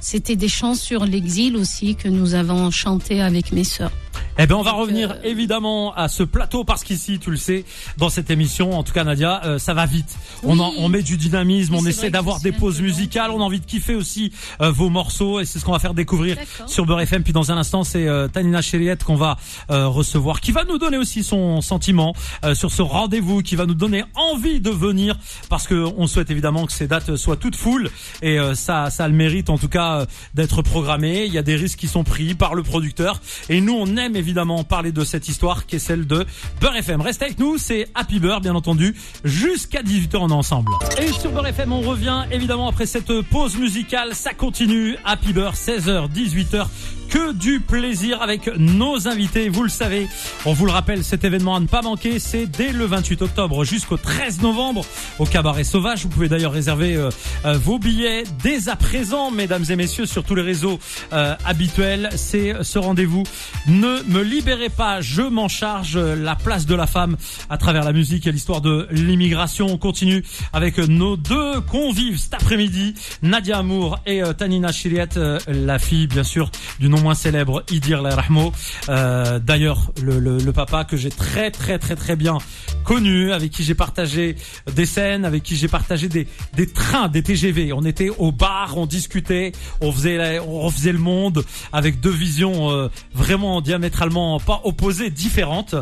C'était 0.00 0.36
des 0.36 0.48
chants 0.48 0.74
sur 0.74 1.04
l'exil 1.04 1.56
aussi 1.56 1.96
que 1.96 2.08
nous 2.08 2.34
avons 2.34 2.70
chanté 2.70 3.20
avec 3.20 3.52
mes 3.52 3.64
sœurs. 3.64 3.92
Eh 4.38 4.46
ben, 4.46 4.54
on 4.56 4.62
va 4.62 4.72
revenir 4.72 5.12
euh, 5.12 5.14
évidemment 5.24 5.94
à 5.94 6.08
ce 6.08 6.22
plateau 6.22 6.62
parce 6.62 6.84
qu'ici, 6.84 7.18
tu 7.18 7.30
le 7.30 7.38
sais, 7.38 7.64
dans 7.96 8.10
cette 8.10 8.30
émission, 8.30 8.78
en 8.78 8.82
tout 8.82 8.92
cas 8.92 9.02
Nadia, 9.02 9.40
euh, 9.46 9.58
ça 9.58 9.72
va 9.72 9.86
vite. 9.86 10.14
On, 10.42 10.60
on 10.60 10.88
met 10.90 11.02
du 11.02 11.16
dynamisme, 11.16 11.74
on 11.74 11.86
essaie 11.86 12.10
d'avoir 12.10 12.40
des 12.40 12.52
pauses 12.52 12.82
musicales, 12.82 13.30
on 13.30 13.40
a 13.40 13.44
envie 13.44 13.60
de 13.60 13.64
kiffer 13.64 13.94
aussi 13.94 14.32
euh, 14.60 14.70
vos 14.70 14.90
morceaux 14.90 15.40
et 15.40 15.46
c'est 15.46 15.58
ce 15.58 15.64
qu'on 15.64 15.72
va 15.72 15.78
faire 15.78 15.94
découvrir 15.94 16.36
sur 16.66 16.84
Beurre 16.84 17.00
FM. 17.00 17.22
Puis 17.22 17.32
dans 17.32 17.50
un 17.50 17.56
instant, 17.56 17.82
c'est 17.82 18.06
Tanina 18.32 18.60
Chériette 18.60 19.04
qu'on 19.04 19.16
va 19.16 19.36
recevoir, 19.68 20.40
qui 20.40 20.52
va 20.52 20.64
nous 20.64 20.78
donner 20.78 20.98
aussi 20.98 21.24
son 21.24 21.62
sentiment 21.62 22.14
sur 22.54 22.70
ce 22.70 22.82
rendez-vous, 22.82 23.42
qui 23.42 23.56
va 23.56 23.64
nous 23.64 23.74
donner 23.74 24.04
envie 24.14 24.60
de 24.60 24.70
venir 24.70 25.16
parce 25.48 25.66
que 25.66 25.86
on 25.96 26.06
souhaite 26.06 26.30
évidemment 26.30 26.66
que 26.66 26.72
ces 26.72 26.86
dates 26.86 27.16
soient 27.16 27.36
toutes 27.36 27.56
full 27.56 27.90
et 28.22 28.38
ça, 28.54 28.90
ça 28.90 29.04
a 29.04 29.08
le 29.08 29.14
mérite 29.14 29.48
en 29.48 29.58
tout 29.58 29.68
cas 29.68 30.06
d'être 30.34 30.62
programmé. 30.62 31.24
Il 31.24 31.32
y 31.32 31.38
a 31.38 31.42
des 31.42 31.56
risques 31.56 31.78
qui 31.78 31.88
sont 31.88 32.04
pris 32.04 32.34
par 32.34 32.54
le 32.54 32.62
producteur 32.62 33.20
et 33.48 33.60
nous 33.60 33.74
on 33.74 33.96
aime 33.96 34.14
évidemment 34.16 34.25
parler 34.68 34.92
de 34.92 35.04
cette 35.04 35.28
histoire 35.28 35.66
qui 35.66 35.76
est 35.76 35.80
celle 35.80 36.06
de 36.06 36.24
Beurre 36.60 36.76
FM. 36.76 37.00
Restez 37.00 37.26
avec 37.26 37.38
nous, 37.38 37.58
c'est 37.58 37.88
Happy 37.94 38.18
Beurre 38.18 38.40
bien 38.40 38.54
entendu, 38.54 38.94
jusqu'à 39.24 39.82
18h 39.82 40.16
on 40.18 40.28
est 40.30 40.32
ensemble. 40.32 40.72
Et 40.98 41.12
sur 41.12 41.30
Beurre 41.30 41.46
FM 41.48 41.72
on 41.72 41.80
revient 41.80 42.24
évidemment 42.30 42.68
après 42.68 42.86
cette 42.86 43.20
pause 43.22 43.56
musicale, 43.56 44.14
ça 44.14 44.34
continue, 44.34 44.96
Happy 45.04 45.32
Beurre 45.32 45.54
16h, 45.54 46.10
18h 46.10 46.66
que 47.08 47.32
du 47.32 47.60
plaisir 47.60 48.22
avec 48.22 48.48
nos 48.58 49.08
invités. 49.08 49.48
Vous 49.48 49.62
le 49.62 49.68
savez, 49.68 50.08
on 50.44 50.52
vous 50.52 50.66
le 50.66 50.72
rappelle, 50.72 51.04
cet 51.04 51.24
événement 51.24 51.56
à 51.56 51.60
ne 51.60 51.66
pas 51.66 51.82
manquer, 51.82 52.18
c'est 52.18 52.46
dès 52.46 52.72
le 52.72 52.84
28 52.84 53.22
octobre 53.22 53.64
jusqu'au 53.64 53.96
13 53.96 54.42
novembre 54.42 54.84
au 55.18 55.24
Cabaret 55.24 55.64
Sauvage. 55.64 56.02
Vous 56.02 56.08
pouvez 56.08 56.28
d'ailleurs 56.28 56.52
réserver 56.52 56.96
euh, 56.96 57.10
euh, 57.44 57.54
vos 57.54 57.78
billets 57.78 58.24
dès 58.42 58.68
à 58.68 58.76
présent, 58.76 59.30
mesdames 59.30 59.64
et 59.68 59.76
messieurs, 59.76 60.06
sur 60.06 60.24
tous 60.24 60.34
les 60.34 60.42
réseaux 60.42 60.78
euh, 61.12 61.34
habituels. 61.44 62.10
C'est 62.16 62.54
ce 62.62 62.78
rendez-vous. 62.78 63.24
Ne 63.66 64.02
me 64.08 64.22
libérez 64.22 64.70
pas, 64.70 65.00
je 65.00 65.22
m'en 65.22 65.48
charge. 65.48 65.96
La 65.96 66.34
place 66.34 66.66
de 66.66 66.74
la 66.74 66.86
femme 66.86 67.16
à 67.50 67.58
travers 67.58 67.84
la 67.84 67.92
musique 67.92 68.26
et 68.26 68.32
l'histoire 68.32 68.60
de 68.60 68.88
l'immigration. 68.90 69.66
On 69.66 69.78
continue 69.78 70.24
avec 70.52 70.78
nos 70.78 71.16
deux 71.16 71.60
convives 71.60 72.18
cet 72.18 72.34
après-midi, 72.34 72.94
Nadia 73.22 73.58
Amour 73.58 73.98
et 74.06 74.22
Tanina 74.36 74.72
Chiriat, 74.72 75.08
la 75.48 75.78
fille 75.78 76.06
bien 76.06 76.24
sûr 76.24 76.50
du 76.78 76.88
moins 77.00 77.14
célèbre, 77.14 77.62
Idir 77.70 78.02
Lerahmo. 78.02 78.52
Euh, 78.88 79.38
D'ailleurs, 79.38 79.92
le, 80.02 80.18
le, 80.18 80.38
le, 80.38 80.52
papa 80.52 80.84
que 80.84 80.96
j'ai 80.96 81.10
très 81.10 81.50
très 81.50 81.78
très 81.78 81.96
très 81.96 82.16
bien 82.16 82.38
connu, 82.84 83.32
avec 83.32 83.50
qui 83.50 83.64
j'ai 83.64 83.74
partagé 83.74 84.36
des 84.74 84.86
scènes, 84.86 85.24
avec 85.24 85.42
qui 85.42 85.56
j'ai 85.56 85.68
partagé 85.68 86.08
des, 86.08 86.26
des 86.54 86.66
trains, 86.66 87.08
des 87.08 87.22
TGV. 87.22 87.72
On 87.72 87.84
était 87.84 88.10
au 88.18 88.32
bar, 88.32 88.76
on 88.76 88.86
discutait, 88.86 89.52
on 89.80 89.92
faisait 89.92 90.38
on 90.38 90.60
refaisait 90.60 90.92
le 90.92 90.98
monde 90.98 91.44
avec 91.72 92.00
deux 92.00 92.10
visions 92.10 92.70
euh, 92.70 92.88
vraiment 93.14 93.60
diamétralement 93.60 94.40
pas 94.40 94.60
opposées, 94.64 95.10
différentes, 95.10 95.74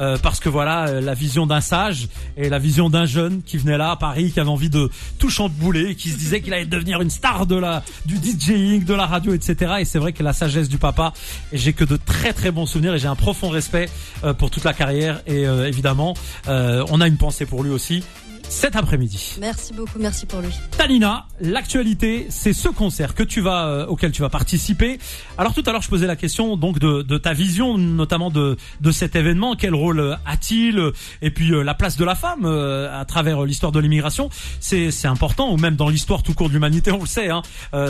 euh, 0.00 0.16
parce 0.22 0.40
que 0.40 0.48
voilà 0.48 1.00
la 1.00 1.14
vision 1.14 1.46
d'un 1.46 1.60
sage 1.60 2.08
et 2.36 2.48
la 2.48 2.58
vision 2.58 2.88
d'un 2.88 3.06
jeune 3.06 3.42
qui 3.42 3.58
venait 3.58 3.78
là 3.78 3.90
à 3.90 3.96
Paris, 3.96 4.30
qui 4.32 4.40
avait 4.40 4.48
envie 4.48 4.70
de 4.70 4.90
tout 5.18 5.30
chambouler, 5.30 5.94
qui 5.94 6.10
se 6.10 6.16
disait 6.16 6.40
qu'il 6.40 6.54
allait 6.54 6.64
devenir 6.64 7.00
une 7.00 7.10
star 7.10 7.46
de 7.46 7.56
la 7.56 7.82
du 8.06 8.16
DJing, 8.16 8.84
de 8.84 8.94
la 8.94 9.06
radio, 9.06 9.34
etc. 9.34 9.74
Et 9.80 9.84
c'est 9.84 9.98
vrai 9.98 10.12
que 10.12 10.22
la 10.22 10.32
sagesse 10.32 10.61
du 10.68 10.78
papa. 10.78 11.12
Et 11.52 11.58
j'ai 11.58 11.72
que 11.72 11.84
de 11.84 11.96
très 11.96 12.32
très 12.32 12.50
bons 12.50 12.66
souvenirs 12.66 12.94
et 12.94 12.98
j'ai 12.98 13.08
un 13.08 13.16
profond 13.16 13.48
respect 13.48 13.88
euh, 14.24 14.34
pour 14.34 14.50
toute 14.50 14.64
la 14.64 14.72
carrière. 14.72 15.22
Et 15.26 15.46
euh, 15.46 15.66
évidemment, 15.68 16.14
euh, 16.48 16.84
on 16.90 17.00
a 17.00 17.06
une 17.06 17.16
pensée 17.16 17.46
pour 17.46 17.62
lui 17.62 17.70
aussi 17.70 18.04
cet 18.48 18.76
après-midi. 18.76 19.36
Merci 19.40 19.72
beaucoup, 19.72 19.98
merci 19.98 20.26
pour 20.26 20.40
lui. 20.40 20.50
Talina, 20.76 21.26
l'actualité, 21.40 22.26
c'est 22.30 22.52
ce 22.52 22.68
concert 22.68 23.14
que 23.14 23.22
tu 23.22 23.40
vas, 23.40 23.66
euh, 23.66 23.86
auquel 23.86 24.12
tu 24.12 24.22
vas 24.22 24.28
participer. 24.28 24.98
Alors 25.38 25.54
tout 25.54 25.62
à 25.66 25.72
l'heure, 25.72 25.82
je 25.82 25.88
posais 25.88 26.06
la 26.06 26.16
question 26.16 26.56
donc 26.56 26.78
de, 26.78 27.02
de 27.02 27.18
ta 27.18 27.32
vision, 27.32 27.78
notamment 27.78 28.30
de, 28.30 28.56
de 28.80 28.90
cet 28.90 29.16
événement. 29.16 29.54
Quel 29.56 29.74
rôle 29.74 30.00
euh, 30.00 30.14
a-t-il? 30.26 30.92
Et 31.22 31.30
puis 31.30 31.52
euh, 31.52 31.62
la 31.62 31.74
place 31.74 31.96
de 31.96 32.04
la 32.04 32.14
femme 32.14 32.44
à 32.44 33.04
travers 33.04 33.42
l'histoire 33.44 33.72
de 33.72 33.78
l'immigration, 33.78 34.30
c'est 34.60 34.90
c'est 34.90 35.08
important. 35.08 35.52
Ou 35.52 35.56
même 35.56 35.76
dans 35.76 35.88
l'histoire 35.88 36.22
tout 36.22 36.34
court 36.34 36.48
de 36.48 36.54
l'humanité, 36.54 36.92
on 36.92 37.00
le 37.00 37.06
sait. 37.06 37.30
Hein, 37.30 37.42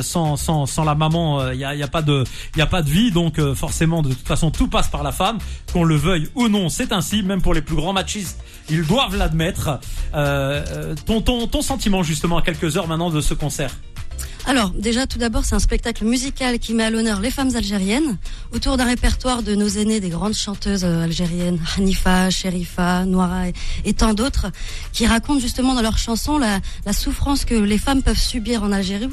sans, 0.03 0.37
sans, 0.37 0.67
sans 0.67 0.85
la 0.85 0.95
maman, 0.95 1.51
il 1.51 1.59
y 1.59 1.65
a, 1.65 1.75
y 1.75 1.83
a 1.83 1.89
pas 1.89 2.03
de 2.03 2.25
il 2.55 2.59
y 2.59 2.63
a 2.63 2.67
pas 2.67 2.83
de 2.83 2.91
vie. 2.91 3.11
Donc 3.11 3.41
forcément, 3.55 4.03
de 4.03 4.11
toute 4.11 4.27
façon, 4.27 4.51
tout 4.51 4.69
passe 4.69 4.89
par 4.89 5.03
la 5.03 5.13
femme, 5.13 5.39
qu'on 5.73 5.85
le 5.85 5.97
veuille 5.97 6.29
ou 6.35 6.49
non. 6.49 6.69
C'est 6.69 6.93
ainsi. 6.93 7.23
Même 7.23 7.43
pour 7.43 7.55
les 7.55 7.63
plus 7.63 7.77
grands 7.77 7.93
machistes, 7.93 8.43
ils 8.71 8.87
doivent 8.87 9.17
l'admettre. 9.17 9.81
Euh, 10.15 10.95
ton, 11.07 11.21
ton, 11.21 11.47
ton 11.47 11.63
sentiment 11.63 12.03
justement 12.03 12.39
à 12.39 12.43
quelques 12.43 12.77
heures 12.77 12.89
maintenant 12.89 13.11
de 13.11 13.21
ce 13.21 13.35
concert 13.35 13.73
alors, 14.45 14.71
déjà, 14.71 15.07
tout 15.07 15.19
d'abord, 15.19 15.45
c'est 15.45 15.55
un 15.55 15.61
spectacle 15.61 16.05
musical 16.05 16.59
qui 16.59 16.75
met 16.75 16.83
à 16.83 16.91
l'honneur 16.91 17.21
les 17.21 17.31
femmes 17.31 17.55
algériennes 17.55 18.19
autour 18.53 18.77
d'un 18.77 18.85
répertoire 18.85 19.43
de 19.43 19.55
nos 19.55 19.69
aînés, 19.69 20.01
des 20.01 20.09
grandes 20.09 20.35
chanteuses 20.35 20.85
euh, 20.85 21.05
algériennes, 21.05 21.61
Hanifa, 21.77 22.29
Sherifa, 22.29 23.05
Noira 23.05 23.45
et, 23.85 23.95
tant 23.95 24.15
d'autres, 24.15 24.49
qui 24.93 25.07
racontent 25.07 25.39
justement 25.39 25.75
dans 25.75 25.83
leurs 25.83 25.99
chansons 25.99 26.39
la, 26.39 26.61
souffrance 26.93 27.45
que 27.45 27.55
les 27.55 27.79
femmes 27.79 28.03
peuvent 28.03 28.19
subir 28.19 28.63
en 28.63 28.73
Algérie 28.73 29.09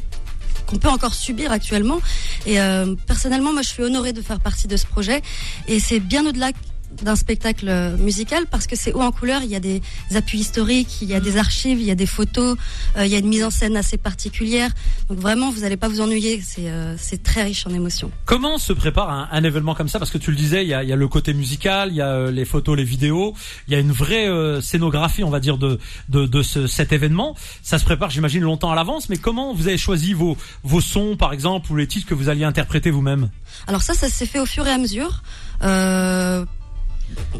qu'on 0.65 0.77
peut 0.77 0.89
encore 0.89 1.15
subir 1.15 1.51
actuellement. 1.51 1.99
Et 2.45 2.59
euh, 2.59 2.95
personnellement, 3.07 3.53
moi, 3.53 3.63
je 3.63 3.69
suis 3.69 3.81
honorée 3.81 4.13
de 4.13 4.21
faire 4.21 4.39
partie 4.39 4.67
de 4.67 4.77
ce 4.77 4.85
projet. 4.85 5.23
Et 5.67 5.79
c'est 5.79 5.99
bien 5.99 6.27
au-delà 6.27 6.51
d'un 7.01 7.15
spectacle 7.15 7.95
musical 7.97 8.45
parce 8.49 8.67
que 8.67 8.75
c'est 8.75 8.93
haut 8.93 9.01
en 9.01 9.11
couleur, 9.11 9.41
il 9.43 9.49
y 9.49 9.55
a 9.55 9.59
des 9.59 9.81
appuis 10.15 10.39
historiques, 10.39 11.01
il 11.01 11.09
y 11.09 11.13
a 11.13 11.19
des 11.19 11.37
archives, 11.37 11.79
il 11.79 11.85
y 11.85 11.91
a 11.91 11.95
des 11.95 12.05
photos, 12.05 12.57
euh, 12.97 13.05
il 13.05 13.11
y 13.11 13.15
a 13.15 13.19
une 13.19 13.27
mise 13.27 13.43
en 13.43 13.49
scène 13.49 13.77
assez 13.77 13.97
particulière. 13.97 14.71
Donc 15.09 15.19
vraiment, 15.19 15.51
vous 15.51 15.61
n'allez 15.61 15.77
pas 15.77 15.87
vous 15.87 16.01
ennuyer, 16.01 16.41
c'est 16.41 16.69
euh, 16.69 16.95
très 17.23 17.43
riche 17.43 17.65
en 17.67 17.73
émotions. 17.73 18.11
Comment 18.25 18.57
se 18.57 18.73
prépare 18.73 19.09
un, 19.09 19.29
un, 19.31 19.43
événement 19.43 19.75
comme 19.75 19.87
ça? 19.89 19.99
Parce 19.99 20.11
que 20.11 20.17
tu 20.17 20.31
le 20.31 20.37
disais, 20.37 20.63
il 20.63 20.69
y 20.69 20.73
a, 20.73 20.83
il 20.83 20.89
y 20.89 20.93
a 20.93 20.95
le 20.95 21.07
côté 21.07 21.33
musical, 21.33 21.89
il 21.91 21.95
y 21.95 22.01
a 22.01 22.09
euh, 22.09 22.31
les 22.31 22.45
photos, 22.45 22.77
les 22.77 22.83
vidéos, 22.83 23.33
il 23.67 23.73
y 23.73 23.75
a 23.75 23.79
une 23.79 23.91
vraie 23.91 24.27
scénographie, 24.61 25.23
on 25.23 25.29
va 25.29 25.39
dire, 25.39 25.57
de, 25.57 25.79
de, 26.09 26.25
de 26.25 26.41
ce, 26.41 26.67
cet 26.67 26.91
événement. 26.91 27.35
Ça 27.63 27.77
se 27.79 27.85
prépare, 27.85 28.09
j'imagine, 28.09 28.41
longtemps 28.41 28.71
à 28.71 28.75
l'avance, 28.75 29.09
mais 29.09 29.17
comment 29.17 29.53
vous 29.53 29.67
avez 29.67 29.77
choisi 29.77 30.13
vos, 30.13 30.37
vos 30.63 30.81
sons, 30.81 31.15
par 31.17 31.33
exemple, 31.33 31.71
ou 31.71 31.75
les 31.75 31.87
titres 31.87 32.07
que 32.07 32.13
vous 32.13 32.29
alliez 32.29 32.43
interpréter 32.45 32.91
vous-même? 32.91 33.29
Alors 33.67 33.81
ça, 33.81 33.93
ça 33.93 34.09
s'est 34.09 34.25
fait 34.25 34.39
au 34.39 34.45
fur 34.45 34.67
et 34.67 34.71
à 34.71 34.77
mesure. 34.77 35.21
Euh, 35.63 36.45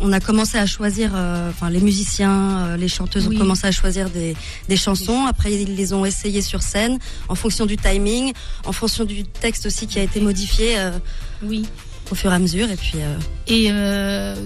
on 0.01 0.11
a 0.11 0.19
commencé 0.19 0.57
à 0.57 0.65
choisir, 0.65 1.11
euh, 1.15 1.49
enfin 1.49 1.69
les 1.69 1.79
musiciens, 1.79 2.59
euh, 2.59 2.77
les 2.77 2.87
chanteuses 2.87 3.27
ont 3.27 3.37
commencé 3.37 3.67
à 3.67 3.71
choisir 3.71 4.09
des, 4.09 4.35
chansons. 4.77 5.25
Après, 5.25 5.53
ils 5.53 5.75
les 5.75 5.93
ont 5.93 6.05
essayées 6.05 6.41
sur 6.41 6.61
scène 6.61 6.99
en 7.27 7.35
fonction 7.35 7.65
du 7.65 7.77
timing, 7.77 8.33
en 8.65 8.71
fonction 8.71 9.03
du 9.03 9.23
texte 9.23 9.65
aussi 9.65 9.87
qui 9.87 9.99
a 9.99 10.03
été 10.03 10.19
modifié. 10.21 10.77
Euh, 10.77 10.91
oui 11.43 11.65
au 12.11 12.15
fur 12.15 12.31
et 12.31 12.33
à 12.33 12.39
mesure. 12.39 12.67
Et 12.71 12.75
puis. 12.75 12.97
Et 13.45 13.69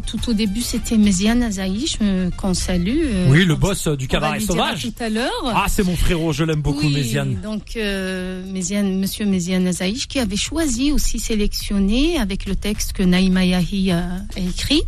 tout 0.06 0.30
au 0.30 0.34
début, 0.34 0.60
c'était 0.60 0.98
Méziane 0.98 1.42
Azaïch 1.44 1.98
qu'on 2.36 2.54
salue. 2.54 3.06
oui, 3.30 3.46
le 3.46 3.56
boss 3.56 3.88
du 3.88 4.10
cabaret 4.10 4.42
sauvage. 4.42 4.82
Tout 4.82 5.02
à 5.02 5.08
l'heure. 5.08 5.32
Ah, 5.46 5.68
c'est 5.70 5.84
mon 5.84 5.96
frérot, 5.96 6.34
je 6.34 6.44
l'aime 6.44 6.62
beaucoup, 6.62 6.88
oui, 6.88 6.94
Méziane. 6.94 7.40
Donc, 7.42 7.78
Méziane, 7.78 9.00
Monsieur 9.00 9.26
Méziane 9.26 9.66
Azaïch, 9.66 10.08
qui 10.08 10.20
avait 10.20 10.36
choisi 10.36 10.92
aussi 10.92 11.20
sélectionné 11.20 12.18
avec 12.18 12.48
le 12.48 12.56
texte 12.58 12.92
que 12.92 13.04
Naïma 13.04 13.46
Yahi 13.46 13.92
a 13.92 14.10
écrit. 14.36 14.84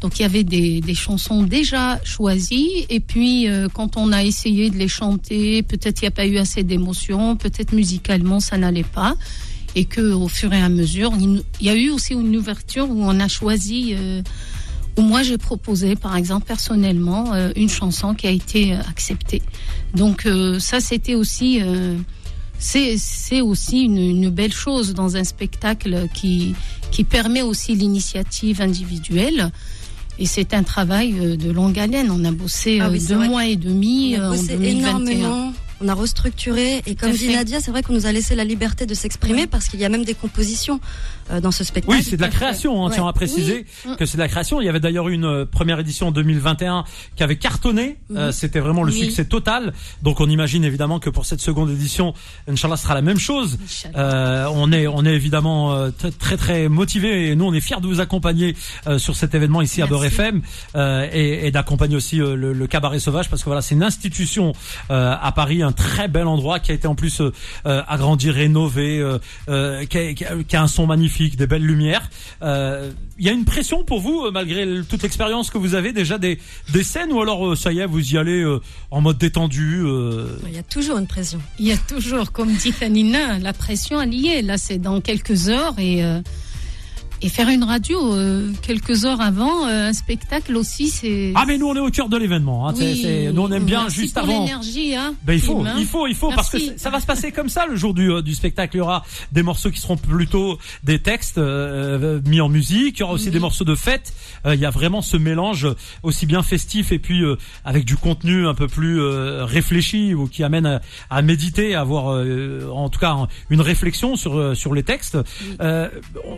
Donc 0.00 0.18
il 0.18 0.22
y 0.22 0.24
avait 0.24 0.44
des, 0.44 0.80
des 0.80 0.94
chansons 0.94 1.42
déjà 1.42 2.00
choisies 2.04 2.86
et 2.88 3.00
puis 3.00 3.48
euh, 3.48 3.68
quand 3.72 3.96
on 3.96 4.12
a 4.12 4.22
essayé 4.22 4.70
de 4.70 4.76
les 4.76 4.88
chanter, 4.88 5.62
peut-être 5.62 6.00
il 6.00 6.04
n'y 6.04 6.08
a 6.08 6.12
pas 6.12 6.26
eu 6.26 6.38
assez 6.38 6.62
d'émotion, 6.62 7.36
peut-être 7.36 7.72
musicalement 7.72 8.40
ça 8.40 8.56
n'allait 8.58 8.84
pas 8.84 9.16
et 9.74 9.84
que 9.84 10.12
au 10.12 10.28
fur 10.28 10.52
et 10.52 10.60
à 10.60 10.68
mesure, 10.68 11.12
il 11.18 11.42
y 11.60 11.68
a 11.68 11.74
eu 11.74 11.90
aussi 11.90 12.14
une 12.14 12.36
ouverture 12.36 12.88
où 12.88 13.02
on 13.02 13.20
a 13.20 13.28
choisi 13.28 13.94
euh, 13.94 14.22
où 14.96 15.02
moi 15.02 15.22
j'ai 15.22 15.38
proposé 15.38 15.94
par 15.94 16.16
exemple 16.16 16.46
personnellement 16.46 17.34
euh, 17.34 17.50
une 17.54 17.68
chanson 17.68 18.14
qui 18.14 18.26
a 18.26 18.30
été 18.30 18.74
acceptée. 18.74 19.42
Donc 19.94 20.28
ça 20.58 20.80
c'était 20.80 21.14
aussi 21.14 21.60
c'est 22.58 23.40
aussi 23.40 23.82
une, 23.82 23.98
une, 23.98 24.30
belle 24.30 24.52
chose 24.52 24.94
dans 24.94 25.16
un 25.16 25.24
spectacle 25.24 26.08
qui, 26.14 26.54
qui 26.90 27.04
permet 27.04 27.42
aussi 27.42 27.74
l'initiative 27.74 28.60
individuelle. 28.60 29.52
Et 30.18 30.26
c'est 30.26 30.52
un 30.52 30.64
travail 30.64 31.14
euh, 31.20 31.36
de 31.36 31.50
longue 31.50 31.78
haleine. 31.78 32.10
On 32.10 32.24
a 32.24 32.32
bossé 32.32 32.80
ah 32.80 32.88
euh, 32.88 32.98
deux 33.08 33.28
mois 33.28 33.46
et 33.46 33.56
demi 33.56 34.16
On 34.18 34.22
a 34.22 34.24
euh, 34.24 34.30
bossé 34.30 34.58
énormément. 34.60 35.52
On 35.80 35.88
a 35.88 35.94
restructuré. 35.94 36.82
Et 36.86 36.94
comme 36.94 37.12
dit 37.12 37.26
fait. 37.28 37.32
Nadia, 37.34 37.60
c'est 37.60 37.70
vrai 37.70 37.82
qu'on 37.82 37.92
nous 37.92 38.06
a 38.06 38.12
laissé 38.12 38.34
la 38.34 38.44
liberté 38.44 38.86
de 38.86 38.94
s'exprimer 38.94 39.46
parce 39.46 39.68
qu'il 39.68 39.80
y 39.80 39.84
a 39.84 39.88
même 39.88 40.04
des 40.04 40.14
compositions 40.14 40.80
euh, 41.30 41.40
dans 41.40 41.50
ce 41.50 41.64
spectacle. 41.64 41.96
Oui, 41.98 42.02
c'est 42.02 42.16
de 42.16 42.22
la 42.22 42.28
création, 42.28 42.84
hein, 42.84 42.88
Ouais. 42.88 42.94
tiens 42.94 43.06
à 43.06 43.12
préciser 43.12 43.66
Oui. 43.86 43.96
que 43.98 44.06
c'est 44.06 44.16
de 44.16 44.22
la 44.22 44.28
création. 44.28 44.60
Il 44.60 44.64
y 44.64 44.68
avait 44.68 44.80
d'ailleurs 44.80 45.08
une 45.08 45.24
euh, 45.24 45.44
première 45.44 45.78
édition 45.80 46.08
en 46.08 46.10
2021 46.10 46.84
qui 47.16 47.22
avait 47.22 47.36
cartonné. 47.36 47.98
Euh, 48.16 48.32
C'était 48.32 48.60
vraiment 48.60 48.82
le 48.82 48.92
Oui. 48.92 49.00
succès 49.04 49.24
total. 49.26 49.72
Donc 50.02 50.20
on 50.20 50.28
imagine 50.28 50.64
évidemment 50.64 50.98
que 51.00 51.10
pour 51.10 51.26
cette 51.26 51.40
seconde 51.40 51.70
édition, 51.70 52.14
Inch'Allah 52.48 52.76
sera 52.76 52.94
la 52.94 53.02
même 53.02 53.18
chose. 53.18 53.58
Euh, 53.96 54.46
on 54.54 54.72
est 54.72 54.86
on 54.86 55.04
est 55.04 55.14
évidemment 55.14 55.74
euh, 55.74 55.90
très 55.90 56.36
très 56.36 56.68
motivé 56.68 57.28
et 57.30 57.36
nous 57.36 57.44
on 57.44 57.52
est 57.52 57.60
fiers 57.60 57.80
de 57.80 57.86
vous 57.86 58.00
accompagner 58.00 58.56
euh, 58.86 58.98
sur 58.98 59.16
cet 59.16 59.34
événement 59.34 59.60
ici 59.62 59.82
à. 59.82 59.86
Beurre 59.88 60.04
FM 60.04 60.42
euh, 60.76 61.08
et, 61.12 61.46
et 61.46 61.50
d'accompagner 61.50 61.96
aussi 61.96 62.20
euh, 62.20 62.36
le, 62.36 62.52
le 62.52 62.66
cabaret 62.66 63.00
sauvage 63.00 63.28
parce 63.30 63.42
que 63.42 63.46
voilà 63.48 63.62
c'est 63.62 63.74
une 63.74 63.82
institution 63.82 64.52
euh, 64.90 65.14
à 65.20 65.32
Paris 65.32 65.62
un 65.68 65.72
très 65.72 66.08
bel 66.08 66.26
endroit 66.26 66.60
qui 66.60 66.72
a 66.72 66.74
été 66.74 66.88
en 66.88 66.94
plus 66.94 67.20
euh, 67.20 67.32
euh, 67.66 67.82
agrandi 67.86 68.30
rénové 68.30 69.00
euh, 69.00 69.84
qui, 69.84 70.56
a, 70.56 70.62
un 70.62 70.66
son 70.66 70.86
magnifique 70.86 71.36
des 71.36 71.46
belles 71.46 71.64
lumières 71.64 72.08
il 72.40 73.26
y 73.26 73.28
a 73.28 73.32
une 73.32 73.44
pression 73.44 73.84
pour 73.84 74.00
vous 74.00 74.30
malgré 74.32 74.64
toute 74.88 75.02
l'expérience 75.02 75.50
que 75.50 75.58
vous 75.58 75.74
avez 75.74 75.92
déjà 75.92 76.18
des 76.18 76.38
des 76.72 76.84
scènes 76.84 77.12
ou 77.12 77.20
alors 77.20 77.56
ça 77.56 77.72
y 77.72 77.80
est 77.80 77.86
vous 77.86 78.14
y 78.14 78.16
allez 78.16 78.44
en 78.90 79.00
mode 79.00 79.18
détendu 79.18 79.82
Il 80.46 80.54
y 80.54 80.58
a 80.58 80.62
toujours 80.62 80.98
une 80.98 81.06
pression. 81.08 81.40
Il 81.58 81.66
y 81.66 81.72
a 81.72 81.76
toujours, 81.76 82.30
comme 82.30 82.54
dit 82.54 82.70
Fanina, 82.70 83.38
la 83.40 83.52
pression 83.52 84.00
y 84.02 84.28
est. 84.28 84.42
Là, 84.42 84.56
c'est 84.56 84.78
dans 84.78 85.00
quelques 85.00 85.48
heures 85.48 85.74
et 85.78 86.02
et 87.20 87.28
faire 87.28 87.48
une 87.48 87.64
radio 87.64 88.14
euh, 88.14 88.50
quelques 88.62 89.04
heures 89.04 89.20
avant 89.20 89.66
euh, 89.66 89.88
un 89.88 89.92
spectacle 89.92 90.56
aussi, 90.56 90.88
c'est. 90.88 91.32
ah 91.34 91.44
mais 91.46 91.58
nous 91.58 91.66
on 91.66 91.74
est 91.74 91.80
au 91.80 91.90
cœur 91.90 92.08
de 92.08 92.16
l'événement 92.16 92.68
hein, 92.68 92.74
Oui. 92.78 93.00
c'est- 93.02 93.32
nous 93.32 93.42
on 93.42 93.50
aime 93.52 93.64
bien 93.64 93.82
Merci 93.82 94.00
juste 94.00 94.14
pour 94.14 94.22
avant 94.24 94.40
l'énergie, 94.44 94.94
hein. 94.94 95.14
Ben 95.24 95.32
il 95.34 95.40
faut, 95.40 95.60
hein. 95.64 95.74
il 95.78 95.86
faut, 95.86 96.06
il 96.06 96.14
faut, 96.14 96.30
parce 96.30 96.50
que 96.50 96.58
ça 96.76 96.90
va 96.90 97.00
se 97.00 97.06
passer 97.06 97.32
comme 97.32 97.48
ça 97.48 97.66
le 97.66 97.76
jour 97.76 97.94
du, 97.94 98.10
euh, 98.12 98.22
du 98.22 98.34
spectacle. 98.34 98.76
Il 98.76 98.78
y 98.78 98.82
aura 98.82 99.04
des 99.32 99.42
morceaux 99.42 99.70
qui 99.70 99.80
seront 99.80 99.96
plutôt 99.96 100.58
des 100.84 100.98
textes 101.00 101.38
euh, 101.38 102.20
mis 102.26 102.40
en 102.40 102.48
musique. 102.48 102.98
Il 102.98 103.00
y 103.00 103.02
aura 103.02 103.12
aussi 103.14 103.26
Oui. 103.26 103.30
des 103.32 103.40
morceaux 103.40 103.64
de 103.64 103.74
fête. 103.74 104.12
Euh, 104.46 104.54
il 104.54 104.60
y 104.60 104.66
a 104.66 104.70
vraiment 104.70 105.02
ce 105.02 105.16
mélange 105.16 105.66
aussi 106.02 106.26
bien 106.26 106.42
festif 106.42 106.92
et 106.92 106.98
puis 106.98 107.22
euh, 107.22 107.36
avec 107.64 107.84
du 107.84 107.96
contenu 107.96 108.46
un 108.46 108.54
peu 108.54 108.66
plus 108.68 109.00
euh, 109.00 109.44
réfléchi 109.44 110.14
ou 110.14 110.26
qui 110.28 110.44
amène 110.44 110.66
à, 110.66 110.80
à 111.10 111.22
méditer, 111.22 111.74
à 111.74 111.80
avoir 111.80 112.12
euh, 112.14 112.68
en 112.72 112.88
tout 112.88 112.98
cas 113.00 113.16
une 113.50 113.60
réflexion 113.60 114.16
sur 114.16 114.36
euh, 114.38 114.54
sur 114.54 114.74
les 114.74 114.82
textes. 114.82 115.18
Euh, 115.60 115.88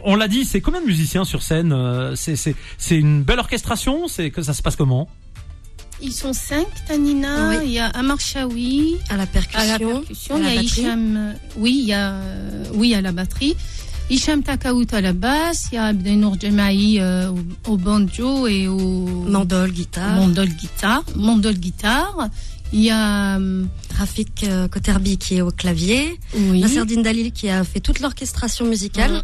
on 0.04 0.10
on 0.10 0.16
l'a 0.16 0.26
dit, 0.26 0.44
c'est 0.44 0.60
combien 0.70 0.82
de 0.82 0.86
musiciens 0.86 1.24
sur 1.24 1.42
scène 1.42 1.72
Euh, 1.72 2.14
C'est 2.16 2.36
c'est 2.36 2.54
c'est 2.78 2.96
une 2.96 3.22
belle 3.22 3.38
orchestration. 3.40 4.06
C'est 4.08 4.30
que 4.30 4.42
ça 4.42 4.52
se 4.54 4.62
passe 4.62 4.76
comment? 4.76 5.08
Ils 6.02 6.12
sont 6.14 6.32
cinq, 6.32 6.66
Tanina. 6.88 7.50
Oui. 7.50 7.56
Il 7.66 7.72
y 7.72 7.78
a 7.78 7.86
Amar 7.88 8.18
Chaoui 8.20 8.96
À 9.10 9.16
la 9.18 9.26
percussion, 9.26 9.60
à 9.60 9.66
la 9.66 9.78
percussion. 9.78 10.34
à 10.36 10.38
Il 10.38 10.42
y 10.42 10.46
la 10.46 10.50
a 10.52 10.54
batterie. 10.62 10.80
Hicham. 10.80 11.16
euh, 11.16 11.32
Oui, 11.58 11.78
il 11.82 11.88
y 11.88 11.92
a 11.92 12.12
euh, 12.12 12.64
oui 12.74 12.94
à 12.94 13.00
la 13.02 13.12
batterie. 13.12 13.54
Hicham 14.08 14.42
Takaout 14.42 14.86
à 14.92 15.00
la 15.00 15.12
basse. 15.12 15.66
Il 15.72 15.74
y 15.74 15.78
a 15.78 15.84
Abdenour 15.86 16.36
Jemaï 16.40 16.98
euh, 17.00 17.30
au, 17.68 17.76
banjo 17.76 18.46
et 18.46 18.66
au 18.66 18.78
mandole, 18.80 19.72
guitare. 19.72 20.14
mandol 20.16 20.48
guitare. 20.48 21.02
Mandol 21.16 21.54
guitare. 21.54 22.28
Il 22.72 22.80
y 22.80 22.90
a 22.90 23.36
euh, 23.38 23.64
Rafik 23.98 24.44
euh, 24.44 24.68
Koterbi 24.68 25.18
qui 25.18 25.36
est 25.36 25.42
au 25.42 25.50
clavier. 25.50 26.18
oui. 26.34 26.60
Naserdine 26.60 27.02
Dalil 27.02 27.30
qui 27.32 27.50
a 27.50 27.62
fait 27.64 27.80
toute 27.80 28.00
l'orchestration 28.00 28.64
musicale. 28.64 29.22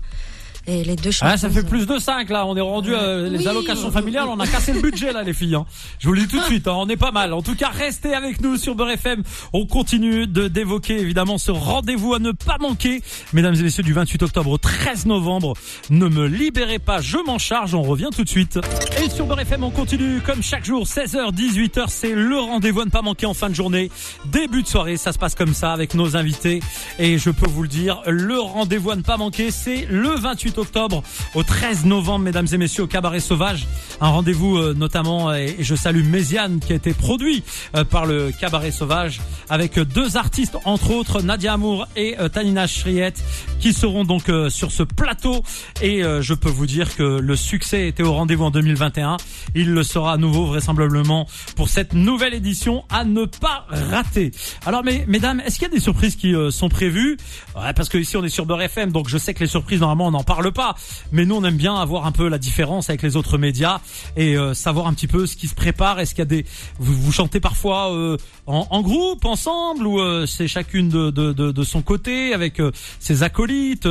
Et 0.69 0.83
les 0.83 0.97
deux. 0.97 1.11
Ah, 1.21 1.37
ça 1.37 1.49
fait 1.49 1.63
plus 1.63 1.87
de 1.87 1.99
5 1.99 2.29
là, 2.29 2.45
on 2.47 2.57
est 2.57 2.61
rendu 2.61 2.93
euh, 2.93 3.29
les 3.29 3.39
Oui. 3.39 3.47
allocations 3.49 3.91
familiales, 3.93 4.27
on 4.29 4.41
a 4.41 4.47
cassé 4.49 4.73
le 4.73 4.81
budget 4.81 5.13
là 5.13 5.23
les 5.23 5.33
filles. 5.33 5.55
hein. 5.55 5.65
Je 6.01 6.09
vous 6.09 6.15
le 6.15 6.23
dis 6.23 6.27
tout 6.29 6.39
de 6.41 6.45
suite, 6.45 6.67
hein, 6.67 6.75
on 6.77 6.89
est 6.89 6.97
pas 6.97 7.13
mal. 7.13 7.33
En 7.33 7.43
tout 7.43 7.55
cas, 7.55 7.69
restez 7.69 8.15
avec 8.15 8.41
nous 8.41 8.57
sur 8.57 8.75
Beurre 8.75 8.91
FM. 8.91 9.23
On 9.53 9.65
continue 9.67 10.27
de 10.27 10.49
d'évoquer 10.49 10.99
évidemment 10.99 11.39
ce 11.39 11.53
rendez-vous 11.53 12.15
à 12.15 12.19
ne 12.19 12.33
pas 12.33 12.59
manquer, 12.59 13.01
mesdames 13.33 13.55
et 13.55 13.63
messieurs, 13.63 13.85
du 13.85 13.93
28 13.93 14.25
octobre 14.25 14.51
au 14.51 14.59
13 14.59 15.07
novembre. 15.07 15.55
Ne 15.91 16.09
me 16.09 16.27
libérez 16.27 16.79
pas, 16.81 17.01
je 17.01 17.19
m'en 17.25 17.39
charge. 17.39 17.75
On 17.75 17.83
revient 17.83 18.09
tout 18.15 18.25
de 18.25 18.29
suite. 18.29 18.59
Et 19.05 19.09
sur 19.09 19.27
Beurre 19.27 19.41
FM, 19.41 19.63
on 19.63 19.71
continue 19.71 20.21
comme 20.21 20.43
chaque 20.43 20.65
jour, 20.65 20.85
16h, 20.85 21.33
18h, 21.33 21.85
c'est 21.89 22.13
le 22.15 22.39
rendez-vous 22.41 22.81
à 22.81 22.85
ne 22.85 22.91
pas 22.91 23.03
manquer 23.03 23.27
en 23.27 23.35
fin 23.35 23.49
de 23.51 23.55
journée. 23.55 23.91
Début 24.27 24.63
de 24.65 24.69
soirée, 24.69 24.97
ça 24.97 25.13
se 25.13 25.19
passe 25.19 25.35
comme 25.37 25.55
ça 25.55 25.73
avec 25.73 25.95
nos 25.95 26.17
invités. 26.17 26.61
Et 26.99 27.19
je 27.19 27.31
peux 27.31 27.49
vous 27.49 27.63
le 27.63 27.69
dire, 27.69 28.03
le 28.07 28.41
rendez-vous 28.41 28.91
à 28.91 28.97
ne 28.97 29.03
pas 29.03 29.17
manquer, 29.17 29.51
c'est 29.53 29.87
le 29.89 30.09
28 30.11 30.56
octobre 30.59 31.03
au 31.35 31.43
13 31.43 31.85
novembre, 31.85 32.25
mesdames 32.25 32.47
et 32.53 32.59
messieurs, 32.59 32.85
au 32.85 32.87
Cabaret 32.87 33.21
Sauvage. 33.21 33.67
Un 34.01 34.09
rendez-vous 34.09 34.57
euh, 34.57 34.75
notamment, 34.75 35.31
euh, 35.31 35.35
et 35.35 35.57
je 35.61 35.75
salue 35.75 36.05
Méziane, 36.05 36.61
qui 36.61 36.73
a 36.73 36.77
été 36.77 36.93
produit 36.93 37.43
euh, 37.75 37.85
par 37.85 38.07
le 38.07 38.33
Cabaret 38.39 38.71
Sauvage, 38.71 39.21
avec 39.49 39.79
deux 39.79 40.17
artistes, 40.17 40.57
entre 40.65 40.91
autres 40.91 41.23
Nadia 41.23 41.55
Amour 41.55 41.87
et 41.97 42.19
euh, 42.19 42.29
Tanina 42.29 42.67
Shriette, 42.67 43.23
qui 43.61 43.73
seront 43.73 44.05
donc 44.05 44.31
sur 44.49 44.71
ce 44.71 44.83
plateau. 44.83 45.43
Et 45.83 46.03
je 46.03 46.35
peux 46.35 46.49
vous 46.49 46.67
dire 46.67 46.95
que 46.95 47.03
le 47.03 47.37
succès 47.37 47.89
était 47.89 48.03
au 48.03 48.13
rendez-vous 48.13 48.45
en 48.45 48.51
2021. 48.51 49.17
Il 49.55 49.73
le 49.73 49.83
sera 49.83 50.13
à 50.13 50.17
nouveau 50.17 50.47
vraisemblablement 50.47 51.27
pour 51.57 51.69
cette 51.69 51.95
nouvelle 51.95 52.35
édition 52.35 52.85
à 52.91 53.05
ne 53.05 53.25
pas 53.25 53.67
rater. 53.71 54.33
Alors, 54.67 54.85
mais, 54.85 55.05
mesdames, 55.09 55.41
est-ce 55.41 55.59
qu'il 55.59 55.69
y 55.69 55.71
a 55.71 55.75
des 55.75 55.81
surprises 55.81 56.17
qui 56.17 56.35
sont 56.51 56.69
prévues? 56.69 57.17
Parce 57.55 57.89
que 57.89 57.99
ici 57.99 58.17
on 58.17 58.25
est 58.25 58.29
sur 58.29 58.47
Beurre 58.47 58.63
FM, 58.63 58.93
donc 58.93 59.09
je 59.09 59.19
sais 59.19 59.33
que 59.33 59.41
les 59.41 59.47
surprises 59.47 59.81
normalement 59.81 60.09
on 60.09 60.13
n'en 60.13 60.25
parle 60.25 60.46
pas, 60.51 60.75
mais 61.13 61.25
nous 61.25 61.35
on 61.37 61.45
aime 61.45 61.57
bien 61.57 61.75
avoir 61.77 62.07
un 62.07 62.13
peu 62.13 62.29
la 62.29 62.39
différence 62.39 62.89
avec 62.89 63.03
les 63.03 63.17
autres 63.17 63.39
médias 63.39 63.81
et 64.17 64.37
euh, 64.37 64.55
savoir 64.55 64.87
un 64.87 64.95
petit 64.95 65.07
peu 65.09 65.27
ce 65.27 65.37
qui 65.37 65.49
se 65.49 65.55
prépare. 65.55 66.01
Est-ce 66.01 66.11
qu'il 66.15 66.21
y 66.21 66.23
a 66.23 66.27
des 66.27 66.45
vous, 66.79 66.95
vous 66.95 67.13
chantez 67.13 67.41
parfois 67.41 67.93
euh, 67.93 68.17
en, 68.47 68.67
en 68.71 68.83
groupe, 68.83 69.25
ensemble, 69.25 69.87
ou 69.87 70.01
euh, 70.01 70.27
c'est 70.27 70.49
chacune 70.49 70.89
de, 70.89 71.11
de, 71.11 71.33
de, 71.33 71.53
de 71.53 71.65
son 71.65 71.83
côté 71.83 72.35
avec 72.35 72.61
ses 73.01 73.23
acolytes 73.23 73.89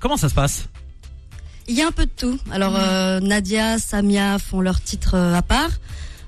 Comment 0.00 0.16
ça 0.16 0.28
se 0.28 0.34
passe? 0.34 0.68
Il 1.68 1.76
y 1.76 1.82
a 1.82 1.86
un 1.86 1.92
peu 1.92 2.06
de 2.06 2.10
tout. 2.16 2.38
Alors 2.50 2.74
euh, 2.76 3.20
Nadia, 3.20 3.78
Samia 3.78 4.38
font 4.38 4.60
leur 4.60 4.80
titre 4.80 5.14
euh, 5.14 5.34
à 5.34 5.42
part. 5.42 5.70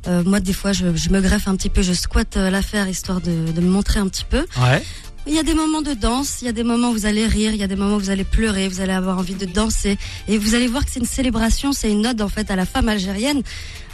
Euh, 0.06 0.22
moi, 0.22 0.38
des 0.38 0.52
fois, 0.52 0.72
je, 0.72 0.94
je 0.94 1.08
me 1.08 1.20
greffe 1.20 1.48
un 1.48 1.56
petit 1.56 1.70
peu, 1.70 1.80
je 1.80 1.94
squatte 1.94 2.36
l'affaire 2.36 2.88
histoire 2.88 3.20
de, 3.22 3.50
de 3.50 3.60
me 3.60 3.70
montrer 3.70 4.00
un 4.00 4.08
petit 4.08 4.26
peu. 4.28 4.44
Ouais. 4.62 4.82
Il 5.26 5.32
y 5.34 5.38
a 5.38 5.42
des 5.42 5.54
moments 5.54 5.80
de 5.80 5.94
danse, 5.94 6.42
il 6.42 6.44
y 6.44 6.48
a 6.48 6.52
des 6.52 6.62
moments 6.64 6.90
où 6.90 6.92
vous 6.92 7.06
allez 7.06 7.26
rire, 7.26 7.52
il 7.54 7.58
y 7.58 7.62
a 7.62 7.66
des 7.66 7.76
moments 7.76 7.96
où 7.96 7.98
vous 7.98 8.10
allez 8.10 8.24
pleurer, 8.24 8.68
vous 8.68 8.80
allez 8.82 8.92
avoir 8.92 9.16
envie 9.18 9.34
de 9.34 9.46
danser. 9.46 9.96
Et 10.28 10.36
vous 10.36 10.54
allez 10.54 10.66
voir 10.68 10.84
que 10.84 10.90
c'est 10.90 11.00
une 11.00 11.06
célébration, 11.06 11.72
c'est 11.72 11.90
une 11.90 12.06
ode 12.06 12.20
en 12.20 12.28
fait 12.28 12.50
à 12.50 12.56
la 12.56 12.66
femme 12.66 12.90
algérienne 12.90 13.42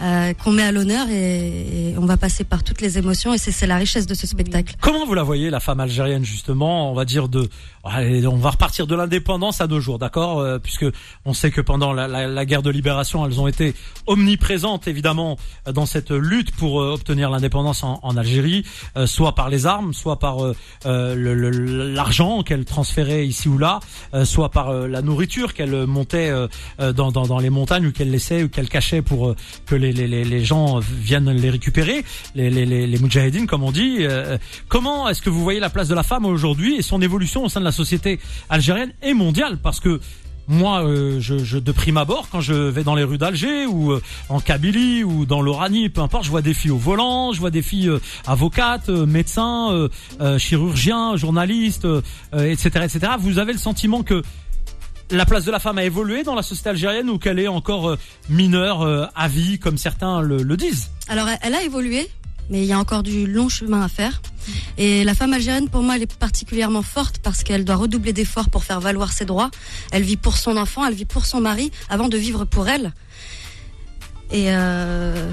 euh, 0.02 0.32
qu'on 0.34 0.50
met 0.50 0.62
à 0.64 0.72
l'honneur 0.72 1.06
et, 1.08 1.90
et 1.92 1.98
on 1.98 2.04
va 2.06 2.16
passer 2.16 2.42
par 2.42 2.64
toutes 2.64 2.80
les 2.80 2.98
émotions 2.98 3.32
et 3.32 3.38
c'est 3.38 3.66
la 3.68 3.76
richesse 3.76 4.06
de 4.06 4.14
ce 4.14 4.26
spectacle. 4.26 4.74
Comment 4.80 5.06
vous 5.06 5.14
la 5.14 5.22
voyez, 5.22 5.50
la 5.50 5.60
femme 5.60 5.78
algérienne, 5.78 6.24
justement 6.24 6.90
On 6.90 6.94
va 6.94 7.04
dire 7.04 7.28
de, 7.28 7.48
allez, 7.84 8.26
on 8.26 8.36
va 8.36 8.50
repartir 8.50 8.88
de 8.88 8.96
l'indépendance 8.96 9.60
à 9.60 9.68
nos 9.68 9.80
jours, 9.80 9.98
d'accord 10.00 10.40
Euh, 10.40 10.58
Puisque 10.58 10.86
on 11.24 11.32
sait 11.32 11.50
que 11.52 11.60
pendant 11.60 11.92
la, 11.92 12.08
la- 12.08 12.26
la 12.26 12.44
guerre 12.44 12.62
de 12.62 12.70
libération, 12.70 13.24
elles 13.24 13.40
ont 13.40 13.46
été 13.46 13.74
omniprésentes, 14.06 14.88
évidemment, 14.88 15.36
dans 15.72 15.86
cette 15.86 16.10
lutte 16.10 16.50
pour 16.56 16.80
euh, 16.82 16.92
obtenir 16.94 17.30
l'indépendance 17.30 17.84
en, 17.84 18.00
en 18.02 18.16
Algérie, 18.16 18.64
euh, 18.96 19.06
soit 19.06 19.34
par 19.36 19.48
les 19.48 19.66
armes, 19.66 19.92
soit 19.94 20.18
par 20.18 20.38
l'argent 21.20 22.42
qu'elles 22.42 22.64
transféraient 22.64 23.26
ici 23.26 23.48
ou 23.48 23.58
là, 23.58 23.80
euh, 24.14 24.24
soit 24.24 24.50
par 24.50 24.70
euh, 24.70 24.88
la 24.88 25.02
nourriture 25.02 25.52
montaient 25.86 26.30
euh, 26.30 26.46
euh, 26.80 26.92
dans, 26.92 27.38
les 27.38 27.50
montagnes 27.50 27.86
ou 27.86 27.92
qu'elles 27.92 28.10
laissaient 28.10 28.42
ou 28.42 28.48
qu'elles 28.48 28.68
cachaient 28.68 29.02
pour 29.02 29.34
que 29.66 29.74
les, 29.74 30.44
gens 30.44 30.78
viennent 30.80 31.30
les 31.30 31.50
récupérer, 31.50 32.04
les, 32.34 32.50
les, 32.50 33.46
comme 33.46 33.62
on 33.62 33.72
dit. 33.72 34.06
Comment 34.68 35.08
est-ce 35.08 35.22
que 35.22 35.30
vous 35.30 35.42
voyez 35.42 35.60
la 35.60 35.70
place 35.70 35.88
de 35.88 35.94
la 35.94 36.02
femme 36.02 36.24
aujourd'hui 36.24 36.76
et 36.76 36.82
son 36.82 37.02
évolution 37.02 37.44
au 37.44 37.48
sein 37.48 37.60
de 37.60 37.64
la 37.64 37.72
société 37.72 38.20
algérienne 38.48 38.92
et 39.02 39.14
mondiale? 39.14 39.58
Parce 39.62 39.80
que 39.80 40.00
moi, 40.50 40.82
euh, 40.84 41.20
je, 41.20 41.38
je, 41.38 41.58
de 41.58 41.72
prime 41.72 41.96
abord, 41.96 42.28
quand 42.28 42.40
je 42.40 42.52
vais 42.52 42.82
dans 42.82 42.96
les 42.96 43.04
rues 43.04 43.18
d'Alger 43.18 43.66
ou 43.66 43.92
euh, 43.92 44.02
en 44.28 44.40
Kabylie 44.40 45.04
ou 45.04 45.24
dans 45.24 45.40
l'Oranie, 45.40 45.88
peu 45.88 46.00
importe, 46.00 46.24
je 46.24 46.30
vois 46.30 46.42
des 46.42 46.54
filles 46.54 46.72
au 46.72 46.76
volant, 46.76 47.32
je 47.32 47.38
vois 47.38 47.50
des 47.50 47.62
filles 47.62 47.88
euh, 47.88 48.00
avocates, 48.26 48.88
euh, 48.88 49.06
médecins, 49.06 49.70
euh, 49.72 49.88
euh, 50.20 50.38
chirurgiens, 50.38 51.16
journalistes, 51.16 51.86
etc., 52.32 52.84
etc. 52.84 53.12
Vous 53.20 53.38
avez 53.38 53.52
le 53.52 53.58
sentiment 53.58 54.02
que 54.02 54.22
la 55.12 55.24
place 55.24 55.44
de 55.44 55.52
la 55.52 55.60
femme 55.60 55.78
a 55.78 55.84
évolué 55.84 56.24
dans 56.24 56.34
la 56.34 56.42
société 56.42 56.70
algérienne 56.70 57.10
ou 57.10 57.18
qu'elle 57.18 57.38
est 57.38 57.48
encore 57.48 57.96
mineure 58.28 59.10
à 59.14 59.28
vie, 59.28 59.58
comme 59.58 59.78
certains 59.78 60.20
le, 60.20 60.42
le 60.42 60.56
disent? 60.56 60.90
Alors 61.08 61.26
elle 61.42 61.54
a 61.54 61.62
évolué, 61.62 62.08
mais 62.50 62.60
il 62.62 62.66
y 62.66 62.72
a 62.72 62.78
encore 62.78 63.02
du 63.02 63.26
long 63.26 63.48
chemin 63.48 63.80
à 63.82 63.88
faire. 63.88 64.20
Et 64.76 65.04
la 65.04 65.14
femme 65.14 65.32
algérienne, 65.32 65.68
pour 65.68 65.82
moi, 65.82 65.96
elle 65.96 66.02
est 66.02 66.14
particulièrement 66.14 66.82
forte 66.82 67.18
parce 67.22 67.42
qu'elle 67.44 67.64
doit 67.64 67.76
redoubler 67.76 68.12
d'efforts 68.12 68.50
pour 68.50 68.64
faire 68.64 68.80
valoir 68.80 69.12
ses 69.12 69.24
droits. 69.24 69.50
Elle 69.92 70.02
vit 70.02 70.16
pour 70.16 70.36
son 70.36 70.56
enfant, 70.56 70.84
elle 70.84 70.94
vit 70.94 71.04
pour 71.04 71.24
son 71.26 71.40
mari, 71.40 71.70
avant 71.88 72.08
de 72.08 72.16
vivre 72.18 72.44
pour 72.44 72.68
elle. 72.68 72.92
Et 74.32 74.46
euh, 74.48 75.30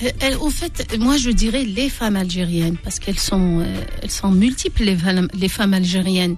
Elle- 0.00 0.14
elle- 0.20 0.36
au 0.38 0.50
fait, 0.50 0.96
moi 0.98 1.16
je 1.16 1.30
dirais 1.30 1.64
les 1.64 1.88
femmes 1.88 2.16
algériennes, 2.16 2.76
parce 2.82 2.98
qu'elles 2.98 3.18
sont, 3.20 3.60
euh, 3.60 3.84
elles 4.02 4.10
sont 4.10 4.30
multiples, 4.32 4.82
les, 4.84 5.48
femmes 5.48 5.74
algériennes. 5.74 6.36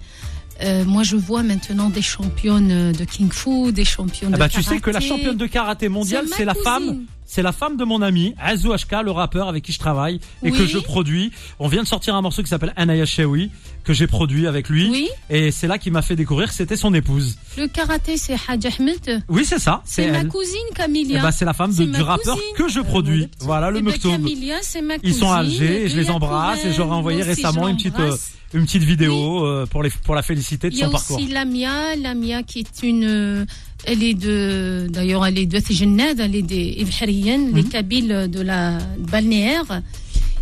Euh, 0.62 0.84
moi 0.84 1.02
je 1.02 1.16
vois 1.16 1.42
maintenant 1.42 1.88
des 1.90 2.02
championnes 2.02 2.92
de 2.92 3.04
Kung 3.04 3.32
Fu, 3.32 3.72
des 3.72 3.84
championnes 3.86 4.32
ah 4.34 4.36
bah, 4.38 4.48
de 4.48 4.52
Tu 4.52 4.62
sais 4.62 4.80
que 4.80 4.90
la 4.90 5.00
karaté. 5.00 5.08
championne 5.08 5.36
de 5.36 5.46
karaté 5.46 5.88
mondiale, 5.88 6.26
C'est 6.36 6.44
la 6.44 6.52
cousine. 6.52 6.64
femme 6.64 7.04
c'est 7.26 7.42
la 7.42 7.52
femme 7.52 7.76
de 7.76 7.84
mon 7.84 8.02
ami 8.02 8.34
Azou 8.40 8.72
HK, 8.74 9.02
le 9.04 9.10
rappeur 9.10 9.48
avec 9.48 9.64
qui 9.64 9.72
je 9.72 9.78
travaille 9.78 10.20
et 10.42 10.50
que 10.52 10.66
je 10.66 10.78
produis. 10.78 11.32
On 11.58 11.68
vient 11.68 11.82
de 11.82 11.88
sortir 11.88 12.14
un 12.14 12.22
morceau 12.22 12.42
qui 12.42 12.48
s'appelle 12.48 12.72
Anaya 12.76 13.06
Shewi 13.06 13.50
que 13.82 13.92
j'ai 13.92 14.06
produit 14.06 14.46
avec 14.46 14.68
lui. 14.68 14.88
Oui. 14.90 15.08
Et 15.30 15.50
c'est 15.50 15.66
là 15.66 15.78
qu'il 15.78 15.92
m'a 15.92 16.02
fait 16.02 16.16
découvrir 16.16 16.48
que 16.48 16.54
c'était 16.54 16.76
son 16.76 16.94
épouse. 16.94 17.36
Le 17.58 17.66
karaté, 17.66 18.16
c'est 18.16 18.36
Hadj 18.48 18.66
Ahmed. 18.78 19.22
Oui, 19.28 19.44
c'est 19.44 19.58
ça. 19.58 19.82
C'est 19.84 20.10
ma 20.10 20.24
cousine 20.24 20.54
Eh 20.70 20.74
Camilia. 20.74 21.20
ben, 21.22 21.30
c'est 21.30 21.44
la 21.44 21.52
femme 21.54 21.74
de- 21.74 21.84
du 21.84 22.00
rappeur 22.02 22.36
cousine. 22.36 22.54
que 22.56 22.68
je 22.68 22.80
produis. 22.80 23.28
Voilà, 23.40 23.70
le 23.70 23.78
Eh 23.78 23.82
ben, 23.82 23.90
Mektoub. 23.90 24.10
Camilia, 24.12 24.56
c'est 24.62 24.80
ma 24.80 24.94
Ils 24.96 25.00
cousine. 25.00 25.14
sont 25.18 25.30
à 25.32 25.36
Alger 25.38 25.84
et 25.84 25.88
je 25.88 25.96
les 25.96 26.10
embrasse 26.10 26.58
et 26.60 26.62
cousine, 26.62 26.76
j'aurais 26.76 26.94
envoyé 26.96 27.22
récemment 27.22 27.68
une 27.68 27.76
petite, 27.76 27.98
euh, 27.98 28.16
une 28.54 28.64
petite 28.64 28.84
vidéo 28.84 29.44
euh, 29.44 29.66
pour, 29.66 29.82
les, 29.82 29.90
pour 29.90 30.14
la 30.14 30.22
féliciter 30.22 30.70
de 30.70 30.74
Il 30.74 30.78
y 30.78 30.82
a 30.82 30.86
son 30.86 30.92
parcours. 30.92 31.16
aussi 31.18 31.28
Lamia, 31.28 31.96
Lamia 31.96 32.42
qui 32.42 32.60
est 32.60 32.82
une, 32.82 33.44
euh, 33.86 33.90
elle 33.92 34.02
est 34.02 34.14
de, 34.14 34.86
d'ailleurs 34.90 35.26
elle 35.26 35.38
est 35.38 35.46
de 35.46 35.58
Tijennad, 35.58 36.18
elle 36.20 36.34
est 36.34 36.42
des 36.42 36.74
Ibhariyennes, 36.78 37.48
Mhm. 37.50 37.56
les 37.56 37.62
Kabyles 37.64 38.28
de 38.30 38.40
la 38.40 38.78
balnéaire. 38.98 39.82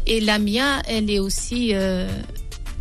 Et 0.06 0.20
Lamia, 0.20 0.82
elle 0.88 1.10
est 1.10 1.20
aussi, 1.20 1.70
euh, 1.74 2.08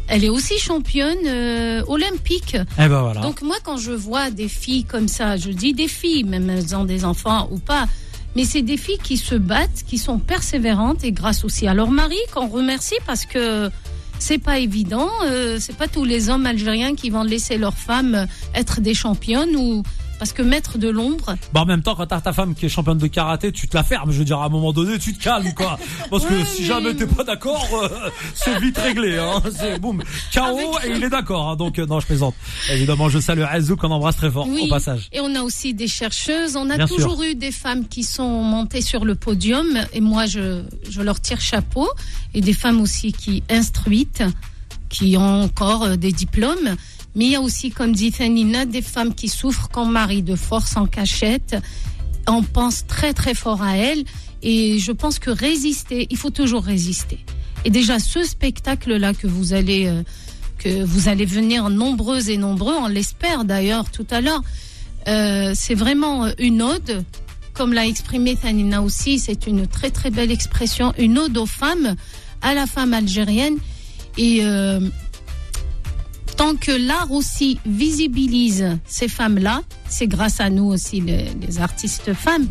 elle 0.08 0.24
est 0.24 0.30
aussi 0.30 0.58
championne 0.58 1.18
euh, 1.27 1.84
olympique. 1.88 2.56
Eh 2.80 2.88
ben 2.88 3.01
voilà. 3.01 3.22
Donc 3.22 3.41
moi, 3.44 3.58
quand 3.63 3.77
je 3.77 3.91
vois 3.91 4.32
des 4.32 4.48
filles 4.48 4.86
comme 4.86 5.08
ça, 5.08 5.38
je 5.38 5.51
dis 5.51 5.74
des 5.74 5.88
filles, 5.88 6.24
même 6.24 6.50
elles 6.50 6.75
ont 6.75 6.84
des 6.86 7.06
enfants 7.06 7.48
ou 7.51 7.60
pas, 7.60 7.88
mais 8.36 8.44
c'est 8.46 8.63
des 8.63 8.77
filles 8.77 8.98
qui 9.03 9.18
se 9.18 9.36
battent, 9.36 9.84
qui 9.88 9.98
sont 10.00 10.18
persévérantes 10.18 11.03
et 11.03 11.12
grâce 11.12 11.44
aussi 11.44 11.68
à 11.68 11.74
leur 11.75 11.91
mari 11.91 12.18
qu'on 12.34 12.48
remercie 12.48 12.96
parce 13.06 13.25
que 13.25 13.70
c'est 14.18 14.38
pas 14.39 14.58
évident, 14.60 15.10
euh, 15.25 15.58
c'est 15.60 15.75
pas 15.75 15.88
tous 15.88 16.06
les 16.06 16.30
hommes 16.30 16.46
algériens 16.46 16.96
qui 16.96 17.10
vont 17.10 17.24
laisser 17.24 17.58
leurs 17.58 17.77
femmes 17.77 18.25
être 18.56 18.80
des 18.82 18.94
championnes 18.94 19.56
ou 19.56 19.84
parce 20.22 20.34
que 20.34 20.44
mettre 20.44 20.78
de 20.78 20.88
l'ombre. 20.88 21.36
Bah 21.51 21.62
en 21.62 21.66
même 21.66 21.82
temps, 21.82 21.96
quand 21.96 22.06
t'as 22.06 22.22
ta 22.22 22.32
femme 22.32 22.54
qui 22.54 22.68
est 22.68 22.70
championne 22.70 23.00
de 23.00 23.08
karaté, 23.08 23.51
tu 23.51 23.68
te 23.68 23.75
la 23.75 23.84
fermes. 23.84 24.12
Je 24.12 24.20
veux 24.20 24.24
dire, 24.24 24.38
à 24.38 24.46
un 24.46 24.50
moment 24.50 24.72
donné, 24.72 25.00
tu 25.00 25.16
te 25.18 25.24
calmes, 25.24 25.51
quoi. 25.56 25.80
Parce 26.12 26.25
que 26.25 26.46
si 26.46 26.62
mais- 26.62 26.68
jamais 26.68 26.94
t'es 26.94 27.08
pas 27.08 27.24
d'accord, 27.24 27.68
euh, 27.82 27.90
c'est 28.36 28.60
vite 28.60 28.78
réglé. 28.78 29.18
Hein. 29.18 29.42
C'est 29.58 29.80
boum, 29.80 30.04
KO 30.32 30.40
Avec- 30.42 30.92
et 30.92 30.96
il 30.96 31.04
est 31.04 31.10
d'accord. 31.10 31.50
Hein. 31.50 31.56
Donc 31.56 31.80
euh, 31.80 31.88
non, 31.88 32.00
je 32.00 32.06
plaisante. 32.06 32.36
Évidemment, 32.72 33.10
je 33.10 33.18
salue 33.18 33.42
Azou 33.42 33.75
qu'on 33.78 33.90
embrasse 33.90 34.16
très 34.18 34.30
fort 34.30 34.46
Oui. 34.48 34.62
au 34.66 34.68
passage. 34.70 35.10
Et 35.12 35.20
on 35.22 35.34
a 35.34 35.42
aussi 35.42 35.74
des 35.74 35.88
chercheuses. 35.88 36.56
On 36.56 36.70
a 36.70 36.78
Bien 36.78 36.86
toujours 36.86 37.24
eu 37.24 37.34
des 37.34 37.51
femmes 37.51 37.88
qui 37.88 38.04
sont 38.04 38.44
montées 38.44 38.82
sur 38.84 39.06
le 39.06 39.16
podium. 39.16 39.66
Et 39.92 40.01
moi, 40.01 40.28
je, 40.28 40.62
je 40.88 41.01
leur 41.01 41.20
tire 41.20 41.42
chapeau. 41.42 41.90
Et 42.36 42.42
des 42.42 42.54
femmes 42.54 42.80
aussi 42.80 43.12
qui 43.12 43.42
instruites, 43.50 44.22
qui 44.90 45.18
ont 45.18 45.42
encore 45.46 45.82
euh, 45.84 45.96
des 45.96 46.12
diplômes. 46.12 46.75
Mais 47.15 47.25
il 47.25 47.32
y 47.32 47.36
a 47.36 47.41
aussi, 47.41 47.72
comme 47.72 47.94
dit 47.94 48.12
Fanina, 48.12 48.65
des 48.65 48.82
femmes 48.82 49.13
qui 49.13 49.27
souffrent 49.27 49.70
quand 49.70 49.86
mari 49.86 50.22
de 50.22 50.36
force 50.36 50.77
en 50.77 50.86
cachette. 50.86 51.58
On 52.27 52.44
pense 52.44 52.86
très 52.88 53.13
très 53.13 53.34
fort 53.34 53.62
à 53.62 53.77
elles. 53.77 54.03
Et 54.41 54.80
je 54.80 54.91
pense 54.91 55.20
que 55.20 55.30
résister, 55.30 56.08
il 56.10 56.18
faut 56.18 56.30
toujours 56.30 56.63
résister. 56.63 57.20
Et 57.65 57.70
déjà, 57.70 58.00
ce 58.00 58.24
spectacle-là 58.24 59.13
que 59.13 59.27
vous 59.27 59.53
allez, 59.53 59.88
euh, 59.88 60.03
que 60.58 60.84
vous 60.84 61.10
allez 61.10 61.25
venir 61.25 61.70
nombreux 61.70 62.30
et 62.30 62.38
nombreux, 62.38 62.74
on 62.74 62.88
l'espère 62.88 63.46
d'ailleurs 63.46 63.91
tout 63.91 64.08
à 64.10 64.22
l'heure, 64.22 64.41
euh, 65.08 65.51
c'est 65.56 65.75
vraiment 65.75 66.25
euh, 66.25 66.32
une 66.38 66.62
ode, 66.62 67.03
comme 67.53 67.74
l'a 67.74 67.88
exprimé 67.88 68.36
Tanina 68.36 68.82
aussi, 68.82 69.20
c'est 69.20 69.48
une 69.48 69.68
très 69.68 69.89
très 69.91 70.12
belle 70.12 70.32
expression, 70.32 70.94
une 70.98 71.18
ode 71.18 71.38
aux 71.38 71.46
femmes, 71.46 71.96
à 72.41 72.53
la 72.53 72.68
femme 72.68 72.94
algérienne. 72.94 73.58
Et 74.18 74.39
euh, 74.41 74.80
tant 76.41 76.55
que 76.55 76.71
l'art 76.71 77.12
aussi 77.12 77.60
visibilise 77.67 78.79
ces 78.88 79.07
femmes-là, 79.07 79.62
c'est 79.88 80.07
grâce 80.07 80.39
à 80.39 80.50
nous 80.50 80.63
aussi, 80.63 81.00
les, 81.00 81.60
artistes 81.60 82.15
femmes, 82.15 82.48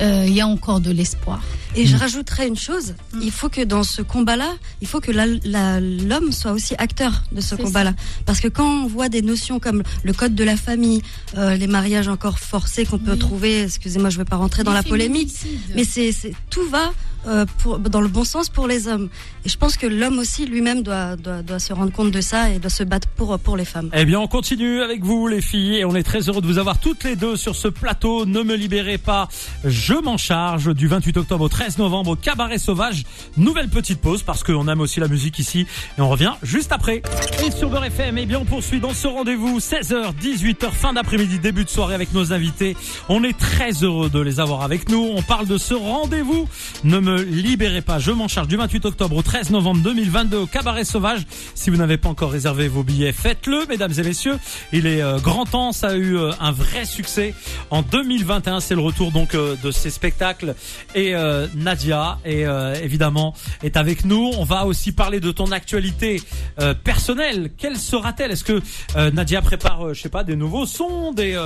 euh, 0.00 0.24
il 0.26 0.32
y 0.32 0.40
a 0.40 0.46
encore 0.46 0.80
de 0.80 0.90
l'espoir. 0.90 1.42
Et 1.74 1.86
je 1.86 1.96
rajouterais 1.96 2.48
une 2.48 2.56
chose, 2.56 2.94
Mm. 3.14 3.20
il 3.22 3.30
faut 3.30 3.48
que 3.48 3.62
dans 3.62 3.82
ce 3.82 4.02
combat-là, 4.02 4.50
il 4.82 4.86
faut 4.88 5.00
que 5.00 5.10
l'homme 5.10 6.32
soit 6.32 6.52
aussi 6.52 6.74
acteur 6.78 7.22
de 7.32 7.40
ce 7.40 7.54
combat-là. 7.54 7.94
Parce 8.26 8.40
que 8.40 8.48
quand 8.48 8.66
on 8.84 8.86
voit 8.86 9.08
des 9.08 9.22
notions 9.22 9.58
comme 9.58 9.82
le 10.02 10.12
code 10.12 10.34
de 10.34 10.44
la 10.44 10.56
famille, 10.56 11.02
euh, 11.38 11.54
les 11.56 11.66
mariages 11.66 12.08
encore 12.08 12.38
forcés 12.38 12.84
qu'on 12.84 12.98
peut 12.98 13.12
Oui. 13.12 13.18
trouver, 13.18 13.62
excusez-moi, 13.62 14.10
je 14.10 14.16
ne 14.16 14.20
veux 14.20 14.24
pas 14.26 14.36
rentrer 14.36 14.64
dans 14.64 14.72
la 14.74 14.82
polémique, 14.82 15.32
mais 15.74 15.84
c'est 15.84 16.12
c'est- 16.12 16.34
tout 16.50 16.68
va 16.68 16.92
euh, 17.28 17.46
pour, 17.58 17.78
dans 17.78 18.00
le 18.00 18.08
bon 18.08 18.24
sens 18.24 18.48
pour 18.48 18.66
les 18.66 18.88
hommes. 18.88 19.08
Et 19.44 19.48
je 19.48 19.56
pense 19.56 19.76
que 19.76 19.86
l'homme 19.86 20.18
aussi 20.18 20.44
lui-même 20.44 20.82
doit, 20.82 21.14
doit, 21.14 21.40
doit 21.42 21.60
se 21.60 21.72
rendre 21.72 21.92
compte 21.92 22.10
de 22.10 22.20
ça 22.20 22.50
et 22.50 22.58
doit 22.58 22.68
se 22.68 22.82
battre 22.82 23.06
pour, 23.06 23.38
pour 23.38 23.56
les 23.56 23.64
femmes. 23.64 23.90
Eh 23.94 24.04
bien, 24.04 24.18
on 24.18 24.26
continue 24.26 24.80
avec 24.82 25.04
vous, 25.04 25.28
les 25.28 25.40
filles, 25.40 25.76
et 25.76 25.84
on 25.84 25.94
est 25.94 26.02
très 26.02 26.28
heureux 26.28 26.40
de 26.42 26.48
vous 26.48 26.58
avoir 26.58 26.78
toutes 26.80 27.04
les 27.04 27.14
deux 27.14 27.36
sur 27.36 27.54
ce 27.54 27.68
plateau. 27.68 28.26
Ne 28.26 28.42
me 28.42 28.56
libérez 28.56 28.98
pas, 28.98 29.28
je 29.64 29.94
m'en 29.94 30.16
charge 30.16 30.74
du 30.74 30.88
28 30.88 31.16
octobre 31.18 31.44
au 31.44 31.48
13 31.48 31.61
novembre 31.78 32.10
au 32.10 32.16
Cabaret 32.16 32.58
Sauvage. 32.58 33.04
Nouvelle 33.36 33.68
petite 33.68 34.00
pause 34.00 34.22
parce 34.22 34.42
qu'on 34.42 34.68
aime 34.68 34.80
aussi 34.80 35.00
la 35.00 35.08
musique 35.08 35.38
ici, 35.38 35.66
et 35.96 36.00
on 36.00 36.08
revient 36.08 36.32
juste 36.42 36.72
après. 36.72 37.02
Et 37.44 37.50
sur 37.50 37.70
Beurre 37.70 37.84
FM, 37.84 38.18
eh 38.18 38.26
bien, 38.26 38.40
on 38.40 38.44
poursuit 38.44 38.80
dans 38.80 38.92
ce 38.92 39.06
rendez-vous 39.06 39.58
16h, 39.58 40.14
18h, 40.20 40.70
fin 40.70 40.92
d'après-midi, 40.92 41.38
début 41.38 41.64
de 41.64 41.70
soirée 41.70 41.94
avec 41.94 42.12
nos 42.12 42.32
invités. 42.32 42.76
On 43.08 43.24
est 43.24 43.38
très 43.38 43.70
heureux 43.84 44.10
de 44.10 44.20
les 44.20 44.40
avoir 44.40 44.62
avec 44.62 44.88
nous. 44.88 45.10
On 45.14 45.22
parle 45.22 45.46
de 45.46 45.58
ce 45.58 45.74
rendez-vous. 45.74 46.48
Ne 46.84 46.98
me 46.98 47.22
libérez 47.22 47.82
pas, 47.82 47.98
je 47.98 48.10
m'en 48.10 48.28
charge 48.28 48.48
du 48.48 48.56
28 48.56 48.86
octobre 48.86 49.16
au 49.16 49.22
13 49.22 49.50
novembre 49.50 49.82
2022 49.82 50.36
au 50.36 50.46
Cabaret 50.46 50.84
Sauvage. 50.84 51.20
Si 51.54 51.70
vous 51.70 51.76
n'avez 51.76 51.96
pas 51.96 52.08
encore 52.08 52.32
réservé 52.32 52.68
vos 52.68 52.82
billets, 52.82 53.12
faites-le, 53.12 53.66
mesdames 53.68 53.92
et 53.96 54.02
messieurs. 54.02 54.38
Il 54.72 54.86
est 54.86 55.02
euh, 55.02 55.18
grand 55.18 55.44
temps, 55.44 55.72
ça 55.72 55.88
a 55.88 55.94
eu 55.94 56.16
euh, 56.16 56.32
un 56.40 56.52
vrai 56.52 56.84
succès. 56.84 57.34
En 57.70 57.82
2021, 57.82 58.60
c'est 58.60 58.74
le 58.74 58.80
retour 58.80 59.12
donc 59.12 59.34
euh, 59.34 59.56
de 59.62 59.70
ces 59.70 59.90
spectacles. 59.90 60.54
Et 60.94 61.14
Nadia, 61.54 62.18
euh, 62.26 62.74
évidemment, 62.82 63.34
est 63.62 63.76
avec 63.76 64.04
nous. 64.04 64.30
On 64.38 64.44
va 64.44 64.66
aussi 64.66 64.92
parler 64.92 65.20
de 65.20 65.30
ton 65.30 65.52
actualité 65.52 66.22
euh, 66.60 66.74
personnelle. 66.74 67.50
Quelle 67.56 67.76
sera-t-elle? 67.76 68.30
Est-ce 68.30 68.44
que 68.44 68.60
euh, 68.96 69.10
Nadia 69.10 69.42
prépare, 69.42 69.94
je 69.94 70.00
sais 70.00 70.08
pas, 70.08 70.24
des 70.24 70.36
nouveaux 70.36 70.66
sons, 70.66 71.12
des, 71.12 71.38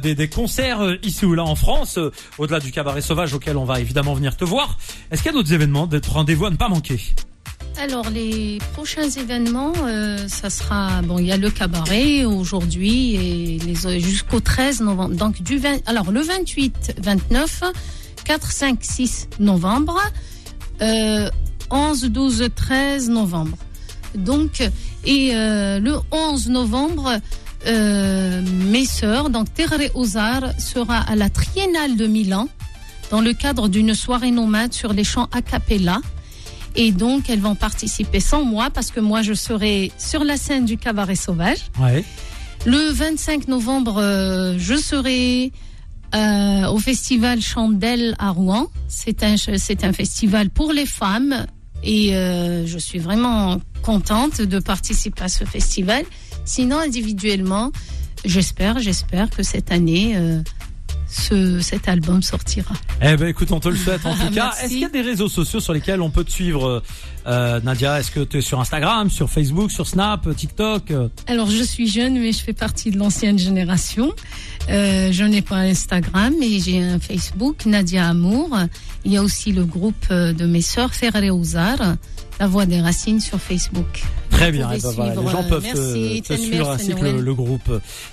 des, 0.00 0.28
concerts 0.28 0.96
ici 1.02 1.24
ou 1.24 1.34
là 1.34 1.44
en 1.44 1.54
France, 1.54 1.98
au-delà 2.38 2.60
du 2.60 2.72
Cabaret 2.72 3.00
Sauvage 3.00 3.34
auquel 3.34 3.56
on 3.56 3.64
va 3.64 3.80
évidemment 3.80 4.14
venir 4.14 4.36
te 4.36 4.44
voir? 4.44 4.78
Est-ce 5.10 5.22
qu'il 5.22 5.32
y 5.32 5.34
a 5.34 5.38
d'autres 5.38 5.52
événements, 5.52 5.86
d'autres 5.86 6.12
rendez-vous 6.12 6.46
à 6.46 6.50
ne 6.50 6.56
pas 6.56 6.68
manquer? 6.68 7.00
Alors 7.78 8.10
les 8.10 8.58
prochains 8.74 9.08
événements, 9.08 9.72
ça 10.28 10.50
sera 10.50 11.02
bon. 11.02 11.18
Il 11.18 11.26
y 11.26 11.32
a 11.32 11.36
le 11.36 11.50
cabaret 11.50 12.24
aujourd'hui 12.24 13.16
et 13.16 14.00
jusqu'au 14.00 14.40
13 14.40 14.82
novembre. 14.82 15.14
Donc 15.14 15.42
du 15.42 15.58
20, 15.58 15.88
alors 15.88 16.12
le 16.12 16.20
28, 16.20 16.96
29, 16.98 17.62
4, 18.32 18.50
5, 18.50 18.78
6 18.80 19.28
novembre, 19.40 20.00
euh, 20.80 21.28
11, 21.70 22.04
12, 22.04 22.48
13 22.56 23.10
novembre. 23.10 23.58
Donc 24.14 24.62
et 25.04 25.32
euh, 25.34 25.78
le 25.78 25.96
11 26.10 26.48
novembre. 26.48 27.20
Euh, 27.66 28.42
mes 28.70 28.86
sœurs, 28.86 29.28
donc 29.28 29.52
Terre 29.52 29.74
Ozar 29.94 30.58
sera 30.58 30.98
à 30.98 31.14
la 31.14 31.28
Triennale 31.28 31.96
de 31.96 32.06
Milan 32.06 32.48
dans 33.10 33.20
le 33.20 33.34
cadre 33.34 33.68
d'une 33.68 33.94
soirée 33.94 34.30
nomade 34.30 34.72
sur 34.72 34.94
les 34.94 35.04
chants 35.04 35.28
a 35.30 35.42
cappella. 35.42 36.00
Et 36.74 36.90
donc, 36.90 37.28
elles 37.28 37.38
vont 37.38 37.54
participer 37.54 38.18
sans 38.18 38.44
moi 38.44 38.70
parce 38.70 38.90
que 38.90 38.98
moi, 38.98 39.20
je 39.20 39.34
serai 39.34 39.92
sur 39.98 40.24
la 40.24 40.38
scène 40.38 40.64
du 40.64 40.78
Cabaret 40.78 41.16
Sauvage. 41.16 41.66
Ouais. 41.78 42.02
Le 42.64 42.90
25 42.90 43.46
novembre, 43.48 43.98
euh, 43.98 44.54
je 44.58 44.74
serai 44.74 45.52
euh, 46.14 46.68
au 46.68 46.78
festival 46.78 47.40
Chandelle 47.40 48.14
à 48.18 48.30
Rouen. 48.30 48.66
C'est 48.88 49.22
un, 49.22 49.36
c'est 49.36 49.84
un 49.84 49.92
festival 49.92 50.50
pour 50.50 50.72
les 50.72 50.86
femmes 50.86 51.46
et 51.82 52.14
euh, 52.14 52.66
je 52.66 52.78
suis 52.78 52.98
vraiment 52.98 53.60
contente 53.82 54.40
de 54.40 54.58
participer 54.58 55.22
à 55.22 55.28
ce 55.28 55.44
festival. 55.44 56.04
Sinon, 56.44 56.78
individuellement, 56.78 57.72
j'espère, 58.24 58.78
j'espère 58.78 59.30
que 59.30 59.42
cette 59.42 59.72
année, 59.72 60.12
euh, 60.16 60.42
ce, 61.08 61.60
cet 61.60 61.88
album 61.88 62.22
sortira. 62.22 62.74
Eh 63.02 63.16
ben 63.16 63.28
écoute, 63.28 63.50
on 63.52 63.60
te 63.60 63.68
le 63.68 63.76
souhaite 63.76 64.04
en 64.06 64.14
tout 64.14 64.30
cas. 64.34 64.52
Est-ce 64.62 64.68
qu'il 64.68 64.80
y 64.80 64.84
a 64.84 64.88
des 64.88 65.02
réseaux 65.02 65.28
sociaux 65.28 65.60
sur 65.60 65.72
lesquels 65.72 66.00
on 66.00 66.10
peut 66.10 66.24
te 66.24 66.30
suivre, 66.30 66.82
euh, 67.26 67.60
Nadia 67.60 67.98
Est-ce 68.00 68.10
que 68.10 68.20
tu 68.20 68.38
es 68.38 68.40
sur 68.40 68.60
Instagram, 68.60 69.10
sur 69.10 69.28
Facebook, 69.30 69.70
sur 69.70 69.86
Snap, 69.86 70.34
TikTok 70.36 70.90
euh? 70.90 71.08
Alors, 71.26 71.48
je 71.50 71.62
suis 71.62 71.88
jeune, 71.88 72.18
mais 72.18 72.32
je 72.32 72.40
fais 72.42 72.52
partie 72.52 72.90
de 72.90 72.98
l'ancienne 72.98 73.38
génération. 73.38 74.10
Euh, 74.70 75.10
je 75.12 75.24
n'ai 75.24 75.42
pas 75.42 75.56
Instagram, 75.56 76.32
mais 76.38 76.58
j'ai 76.60 76.82
un 76.82 76.98
Facebook, 77.00 77.66
Nadia 77.66 78.08
Amour. 78.08 78.56
Il 79.04 79.12
y 79.12 79.16
a 79.16 79.22
aussi 79.22 79.52
le 79.52 79.64
groupe 79.64 80.06
euh, 80.10 80.32
de 80.32 80.46
mes 80.46 80.62
sœurs, 80.62 80.94
Ferré 80.94 81.30
Ouzar, 81.30 81.76
La 82.38 82.46
Voix 82.46 82.66
des 82.66 82.80
Racines 82.80 83.20
sur 83.20 83.40
Facebook. 83.40 84.02
Très 84.30 84.50
bien, 84.50 84.70
eh 84.74 84.80
ben 84.80 84.90
voilà, 84.92 85.14
les 85.14 85.28
gens 85.28 85.42
euh, 85.44 85.48
peuvent 85.48 85.62
merci, 85.62 86.22
te, 86.26 86.34
suivre 86.34 86.70
ainsi 86.70 86.94
que 86.94 87.04
le, 87.04 87.34
groupe. 87.34 87.70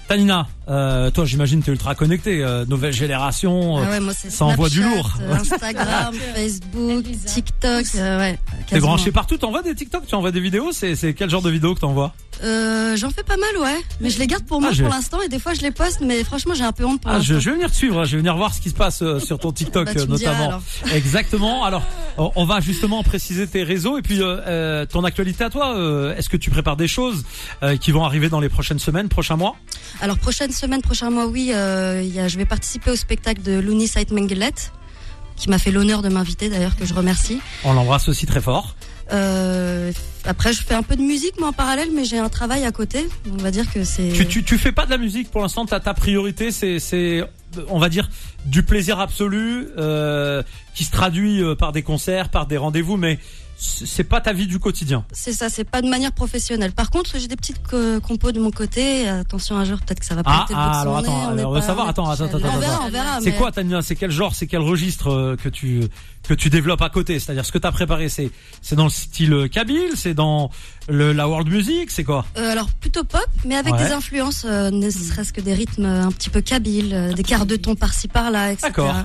Tanina, 0.08 0.48
Euh, 0.68 1.10
toi, 1.12 1.26
j'imagine, 1.26 1.64
t'es 1.64 1.72
ultra 1.72 1.96
connecté. 1.96 2.44
euh, 2.44 2.66
nouvelle 2.66 2.94
génération. 2.94 3.80
euh, 3.80 3.84
Ah 3.88 3.90
ouais, 3.92 4.00
moi, 4.00 4.14
c'est 4.16 4.30
ça 4.30 4.46
envoie 4.46 4.70
du 4.70 4.84
lourd. 4.84 5.18
euh, 5.22 5.34
Instagram, 5.34 6.14
Facebook. 6.36 7.06
TikTok, 7.26 7.86
euh, 7.96 8.20
ouais. 8.20 8.38
T'es. 8.68 8.76
Branché 9.00 9.12
partout. 9.12 9.38
T'envoies 9.38 9.62
des 9.64 9.76
TikTok, 9.76 10.06
tu 10.08 10.16
envoies 10.16 10.32
des 10.32 10.40
vidéos. 10.42 10.72
C'est 10.72 11.14
quel 11.14 11.30
genre 11.30 11.42
de 11.42 11.50
vidéos 11.50 11.76
que 11.76 11.80
t'envoies 11.80 12.14
Euh, 12.44 12.96
J'en 12.96 13.10
fais 13.10 13.24
pas 13.24 13.38
mal, 13.38 13.58
ouais. 13.62 13.80
Mais 14.02 14.10
je 14.10 14.20
les 14.20 14.28
garde 14.28 14.46
pour 14.46 14.60
moi 14.62 14.70
Ah, 14.72 14.76
j'ai- 14.76 14.84
pour 14.84 14.92
l'instant 14.94 15.22
et 15.22 15.30
des 15.30 15.40
fois 15.40 15.54
je 15.54 15.62
les 15.62 15.72
poste, 15.72 16.00
mais 16.02 16.24
franchement 16.24 16.54
j'ai 16.54 16.64
un 16.64 16.72
peu 16.72 16.86
honte 16.86 17.02
pour 17.02 17.12
Ah, 17.12 17.20
je, 17.20 17.38
je 17.40 17.50
vais 17.50 17.56
venir 17.56 17.70
te 17.70 17.76
suivre. 17.76 18.00
hein. 18.00 18.06
Je 18.06 18.12
vais 18.12 18.18
venir 18.18 18.36
voir 18.38 18.54
ce 18.54 18.62
qui 18.62 18.70
se 18.70 18.76
passe 18.76 19.02
euh, 19.02 19.20
sur 19.20 19.38
ton 19.40 19.52
TikTok 19.60 19.86
Bah, 19.86 19.92
tu 19.94 20.00
euh, 20.00 20.06
me 20.08 20.16
diras, 20.18 20.32
notamment. 20.32 20.48
alors. 20.50 20.94
Exactement. 20.94 21.66
Alors, 21.66 21.84
on 22.18 22.46
va 22.46 22.60
justement 22.62 23.04
préciser 23.04 23.46
tes 23.48 23.64
réseaux 23.64 23.98
et 23.98 24.02
puis 24.02 24.20
euh, 24.22 24.86
ton 24.86 25.04
actualité 25.04 25.44
à 25.44 25.50
toi. 25.50 25.76
Est-ce 26.18 26.30
que 26.30 26.38
tu 26.38 26.50
prépares 26.50 26.78
des 26.78 26.88
choses 26.88 27.24
qui 27.82 27.92
vont 27.92 28.04
arriver 28.06 28.30
dans 28.30 28.40
les 28.40 28.50
prochaines 28.50 28.80
semaines, 28.80 29.10
prochains 29.10 29.36
mois? 29.36 29.56
Alors 30.02 30.18
prochaine 30.18 30.52
semaine, 30.52 30.82
prochain 30.82 31.10
mois, 31.10 31.28
oui, 31.28 31.52
il 31.52 32.14
y 32.16 32.20
a, 32.20 32.28
je 32.28 32.38
vais 32.38 32.46
participer 32.46 32.92
au 32.92 32.96
spectacle 32.96 33.42
de 33.42 33.60
Looney 33.60 33.88
Side 33.88 34.12
Mengelet, 34.12 34.52
qui 35.36 35.50
m'a 35.50 35.58
fait 35.60 35.72
l'honneur 35.72 36.02
de 36.02 36.10
m'inviter 36.10 36.50
d'ailleurs, 36.50 36.76
que 36.76 36.86
je 36.86 36.94
remercie. 36.94 37.40
On 37.64 37.74
l'embrasse 37.74 38.10
aussi 38.10 38.26
très 38.26 38.42
fort. 38.42 38.76
Euh, 39.12 39.92
après, 40.26 40.54
je 40.54 40.62
fais 40.62 40.76
un 40.76 40.84
peu 40.84 40.96
de 40.96 41.02
musique, 41.02 41.40
moi 41.40 41.50
en 41.50 41.54
parallèle, 41.54 41.90
mais 41.94 42.06
j'ai 42.06 42.20
un 42.20 42.30
travail 42.30 42.66
à 42.66 42.72
côté. 42.72 43.08
On 43.32 43.38
va 43.38 43.52
dire 43.52 43.72
que 43.72 43.84
c'est. 43.84 44.10
Tu, 44.10 44.28
tu, 44.28 44.44
tu 44.44 44.58
fais 44.58 44.72
pas 44.72 44.86
de 44.86 44.92
la 44.92 44.98
musique 44.98 45.32
pour 45.32 45.42
l'instant. 45.42 45.66
Ta, 45.66 45.80
ta 45.80 45.94
priorité, 45.94 46.52
c'est, 46.52 46.80
c'est, 46.80 47.24
on 47.70 47.80
va 47.80 47.90
dire, 47.90 48.10
du 48.46 48.64
plaisir 48.64 49.00
absolu 49.00 49.68
euh, 49.78 50.44
qui 50.76 50.84
se 50.84 50.92
traduit 50.92 51.42
euh, 51.44 51.56
par 51.56 51.72
des 51.72 51.84
concerts, 51.84 52.30
par 52.30 52.46
des 52.48 52.58
rendez-vous, 52.58 52.98
mais 52.98 53.20
c'est 53.62 54.06
pas 54.06 54.22
ta 54.22 54.32
vie 54.32 54.48
du 54.48 54.58
quotidien. 54.58 55.04
C'est 55.12 55.34
ça, 55.34 55.50
c'est 55.50 55.66
pas 55.66 55.82
de 55.82 55.90
manière 55.90 56.14
professionnelle. 56.14 56.72
Par 56.72 56.90
contre, 56.90 57.20
j'ai 57.20 57.28
des 57.28 57.36
petites 57.36 57.62
co- 57.62 58.00
compos 58.00 58.32
de 58.32 58.40
mon 58.40 58.52
côté. 58.52 59.06
Attention 59.10 59.58
un 59.58 59.66
jour, 59.66 59.80
peut-être 59.80 60.00
que 60.00 60.06
ça 60.06 60.16
va 60.16 60.22
Ah, 60.26 60.44
prêter 60.46 60.54
ah, 60.58 60.72
son 60.76 60.82
alors 60.82 60.98
attends, 61.00 61.32
on 61.34 61.38
est 61.38 61.44
on 61.44 61.52
veut 61.52 61.60
pas- 61.60 61.66
savoir, 61.66 61.90
attends, 61.90 62.10
attends, 62.10 62.30
pas- 62.30 62.38
attends, 62.38 62.48
On 62.56 62.60
verra, 62.60 62.74
attends. 62.76 62.86
on 62.86 62.90
verra. 62.90 63.20
C'est 63.22 63.32
mais- 63.32 63.36
quoi, 63.38 63.52
Tania? 63.52 63.82
C'est 63.82 63.98
quel 63.98 64.12
genre, 64.12 64.34
c'est 64.34 64.48
quel 64.48 64.62
registre 64.62 65.10
euh, 65.12 65.36
que 65.36 65.50
tu 65.50 65.82
que 66.24 66.34
tu 66.34 66.50
développes 66.50 66.82
à 66.82 66.90
côté? 66.90 67.20
C'est-à-dire 67.20 67.46
ce 67.46 67.52
que 67.52 67.58
t'as 67.58 67.74
préparé, 67.74 68.08
c'est 68.08 68.32
c'est 68.62 68.76
dans 68.78 68.86
le 68.86 68.90
style 68.90 69.50
kabyle, 69.52 69.90
c'est 69.96 70.14
dans 70.14 70.52
le, 70.88 71.12
la 71.12 71.28
world 71.28 71.50
music, 71.50 71.92
c'est 71.92 72.06
quoi? 72.06 72.26
Euh, 72.38 72.52
alors 72.54 72.70
plutôt 72.80 73.04
pop, 73.04 73.26
mais 73.46 73.56
avec 73.58 73.74
Ouais. 73.74 73.84
des 73.84 73.92
influences, 73.92 74.46
euh, 74.48 74.72
ne 74.72 74.90
serait-ce 74.90 75.34
que 75.34 75.42
des 75.42 75.54
rythmes 75.54 75.86
un 75.86 76.12
petit 76.14 76.30
peu 76.30 76.40
kabyles, 76.40 76.94
euh, 76.94 77.12
des 77.14 77.24
quarts 77.24 77.46
de 77.46 77.58
ton 77.58 77.76
par-ci 77.76 78.08
etc. 78.36 78.68
D'accord. 78.68 78.96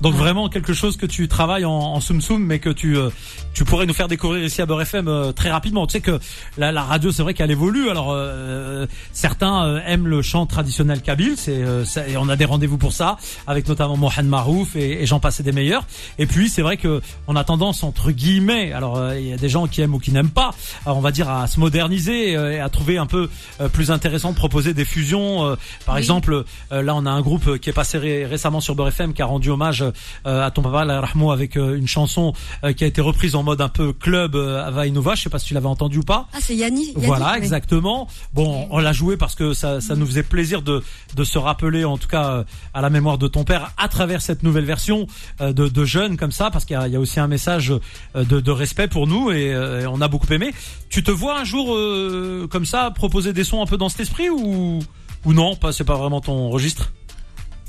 Donc 0.00 0.14
vraiment 0.14 0.48
quelque 0.48 0.72
chose 0.72 0.96
que 0.96 1.06
tu 1.06 1.26
travailles 1.26 1.64
en, 1.64 1.72
en 1.72 2.00
soum 2.00 2.20
soum, 2.20 2.44
mais 2.44 2.60
que 2.60 2.70
tu 2.70 2.96
euh, 2.96 3.10
tu 3.52 3.64
pourrais 3.64 3.84
nous 3.86 3.94
faire 3.94 4.06
découvrir 4.06 4.44
ici 4.44 4.62
à 4.62 4.66
Beurre 4.66 4.82
FM 4.82 5.08
euh, 5.08 5.32
très 5.32 5.50
rapidement. 5.50 5.86
Tu 5.88 5.92
sais 5.94 6.00
que 6.00 6.20
la, 6.56 6.70
la 6.70 6.82
radio, 6.84 7.10
c'est 7.10 7.22
vrai 7.24 7.34
qu'elle 7.34 7.50
évolue. 7.50 7.90
Alors 7.90 8.12
euh, 8.12 8.86
certains 9.12 9.64
euh, 9.66 9.80
aiment 9.86 10.06
le 10.06 10.22
chant 10.22 10.46
traditionnel 10.46 11.02
kabyle, 11.02 11.34
c'est 11.36 11.62
euh, 11.62 11.84
et 12.06 12.16
on 12.16 12.28
a 12.28 12.36
des 12.36 12.44
rendez-vous 12.44 12.78
pour 12.78 12.92
ça, 12.92 13.16
avec 13.48 13.66
notamment 13.66 13.96
Mohamed 13.96 14.26
Marouf 14.30 14.76
et, 14.76 15.02
et 15.02 15.06
j'en 15.06 15.18
passais 15.18 15.42
des 15.42 15.52
meilleurs. 15.52 15.84
Et 16.18 16.26
puis 16.26 16.48
c'est 16.48 16.62
vrai 16.62 16.76
que 16.76 17.00
on 17.26 17.34
a 17.34 17.42
tendance 17.42 17.82
entre 17.82 18.12
guillemets, 18.12 18.72
alors 18.72 18.96
euh, 18.98 19.18
il 19.18 19.26
y 19.26 19.32
a 19.32 19.36
des 19.36 19.48
gens 19.48 19.66
qui 19.66 19.80
aiment 19.80 19.94
ou 19.94 19.98
qui 19.98 20.12
n'aiment 20.12 20.30
pas, 20.30 20.52
on 20.86 21.00
va 21.00 21.10
dire 21.10 21.28
à 21.28 21.46
se 21.48 21.58
moderniser 21.58 22.36
euh, 22.36 22.52
et 22.52 22.60
à 22.60 22.68
trouver 22.68 22.98
un 22.98 23.06
peu 23.06 23.28
euh, 23.60 23.68
plus 23.68 23.90
intéressant 23.90 24.30
de 24.30 24.36
proposer 24.36 24.74
des 24.74 24.84
fusions. 24.84 25.44
euh, 25.44 25.56
par 25.86 25.96
Oui. 25.96 26.00
exemple, 26.00 26.44
euh, 26.72 26.82
là 26.82 26.94
on 26.94 27.04
a 27.04 27.10
un 27.10 27.20
groupe 27.20 27.58
qui 27.58 27.70
est 27.70 27.72
passé 27.72 27.98
ré- 27.98 28.26
récemment 28.26 28.60
sur 28.60 28.76
Beurre 28.76 28.88
FM 28.88 29.12
qui 29.12 29.22
a 29.22 29.26
rendu 29.26 29.50
hommage 29.50 29.84
à 30.24 30.50
ton 30.50 30.62
papa 30.62 30.84
la 30.84 31.00
Rahmo 31.00 31.30
avec 31.32 31.56
euh, 31.56 31.76
une 31.76 31.86
chanson 31.86 32.32
euh, 32.64 32.72
qui 32.72 32.84
a 32.84 32.86
été 32.86 33.00
reprise 33.00 33.34
en 33.34 33.42
mode 33.42 33.60
un 33.60 33.68
peu 33.68 33.92
club 33.92 34.34
euh, 34.36 34.64
à 34.66 34.70
Vainova. 34.70 35.14
Je 35.14 35.22
sais 35.22 35.30
pas 35.30 35.38
si 35.38 35.46
tu 35.46 35.54
l'avais 35.54 35.66
entendu 35.66 35.98
ou 35.98 36.02
pas. 36.02 36.28
Ah, 36.32 36.38
c'est 36.40 36.56
Yanni. 36.56 36.92
Voilà, 36.96 37.32
oui. 37.32 37.38
exactement. 37.38 38.08
Bon, 38.34 38.66
on 38.70 38.78
l'a 38.78 38.92
joué 38.92 39.16
parce 39.16 39.34
que 39.34 39.52
ça, 39.52 39.80
ça 39.80 39.96
nous 39.96 40.06
faisait 40.06 40.22
plaisir 40.22 40.62
de, 40.62 40.82
de 41.14 41.24
se 41.24 41.38
rappeler, 41.38 41.84
en 41.84 41.98
tout 41.98 42.08
cas, 42.08 42.26
euh, 42.30 42.44
à 42.74 42.80
la 42.80 42.90
mémoire 42.90 43.18
de 43.18 43.28
ton 43.28 43.44
père, 43.44 43.72
à 43.76 43.88
travers 43.88 44.22
cette 44.22 44.42
nouvelle 44.42 44.64
version 44.64 45.06
euh, 45.40 45.52
de, 45.52 45.68
de 45.68 45.84
jeunes 45.84 46.16
comme 46.16 46.32
ça, 46.32 46.50
parce 46.50 46.64
qu'il 46.64 46.74
y 46.74 46.78
a, 46.78 46.86
il 46.88 46.92
y 46.92 46.96
a 46.96 47.00
aussi 47.00 47.20
un 47.20 47.28
message 47.28 47.72
euh, 47.72 48.24
de, 48.24 48.40
de 48.40 48.50
respect 48.50 48.88
pour 48.88 49.06
nous 49.06 49.30
et, 49.30 49.52
euh, 49.54 49.82
et 49.82 49.86
on 49.86 50.00
a 50.00 50.08
beaucoup 50.08 50.32
aimé. 50.32 50.52
Tu 50.88 51.02
te 51.02 51.10
vois 51.10 51.38
un 51.40 51.44
jour 51.44 51.74
euh, 51.74 52.48
comme 52.50 52.64
ça 52.64 52.90
proposer 52.90 53.32
des 53.32 53.44
sons 53.44 53.62
un 53.62 53.66
peu 53.66 53.76
dans 53.76 53.88
cet 53.88 54.00
esprit 54.00 54.30
ou 54.30 54.80
ou 55.24 55.32
non? 55.32 55.56
Pas, 55.56 55.72
c'est 55.72 55.84
pas 55.84 55.96
vraiment 55.96 56.20
ton 56.20 56.48
registre? 56.48 56.92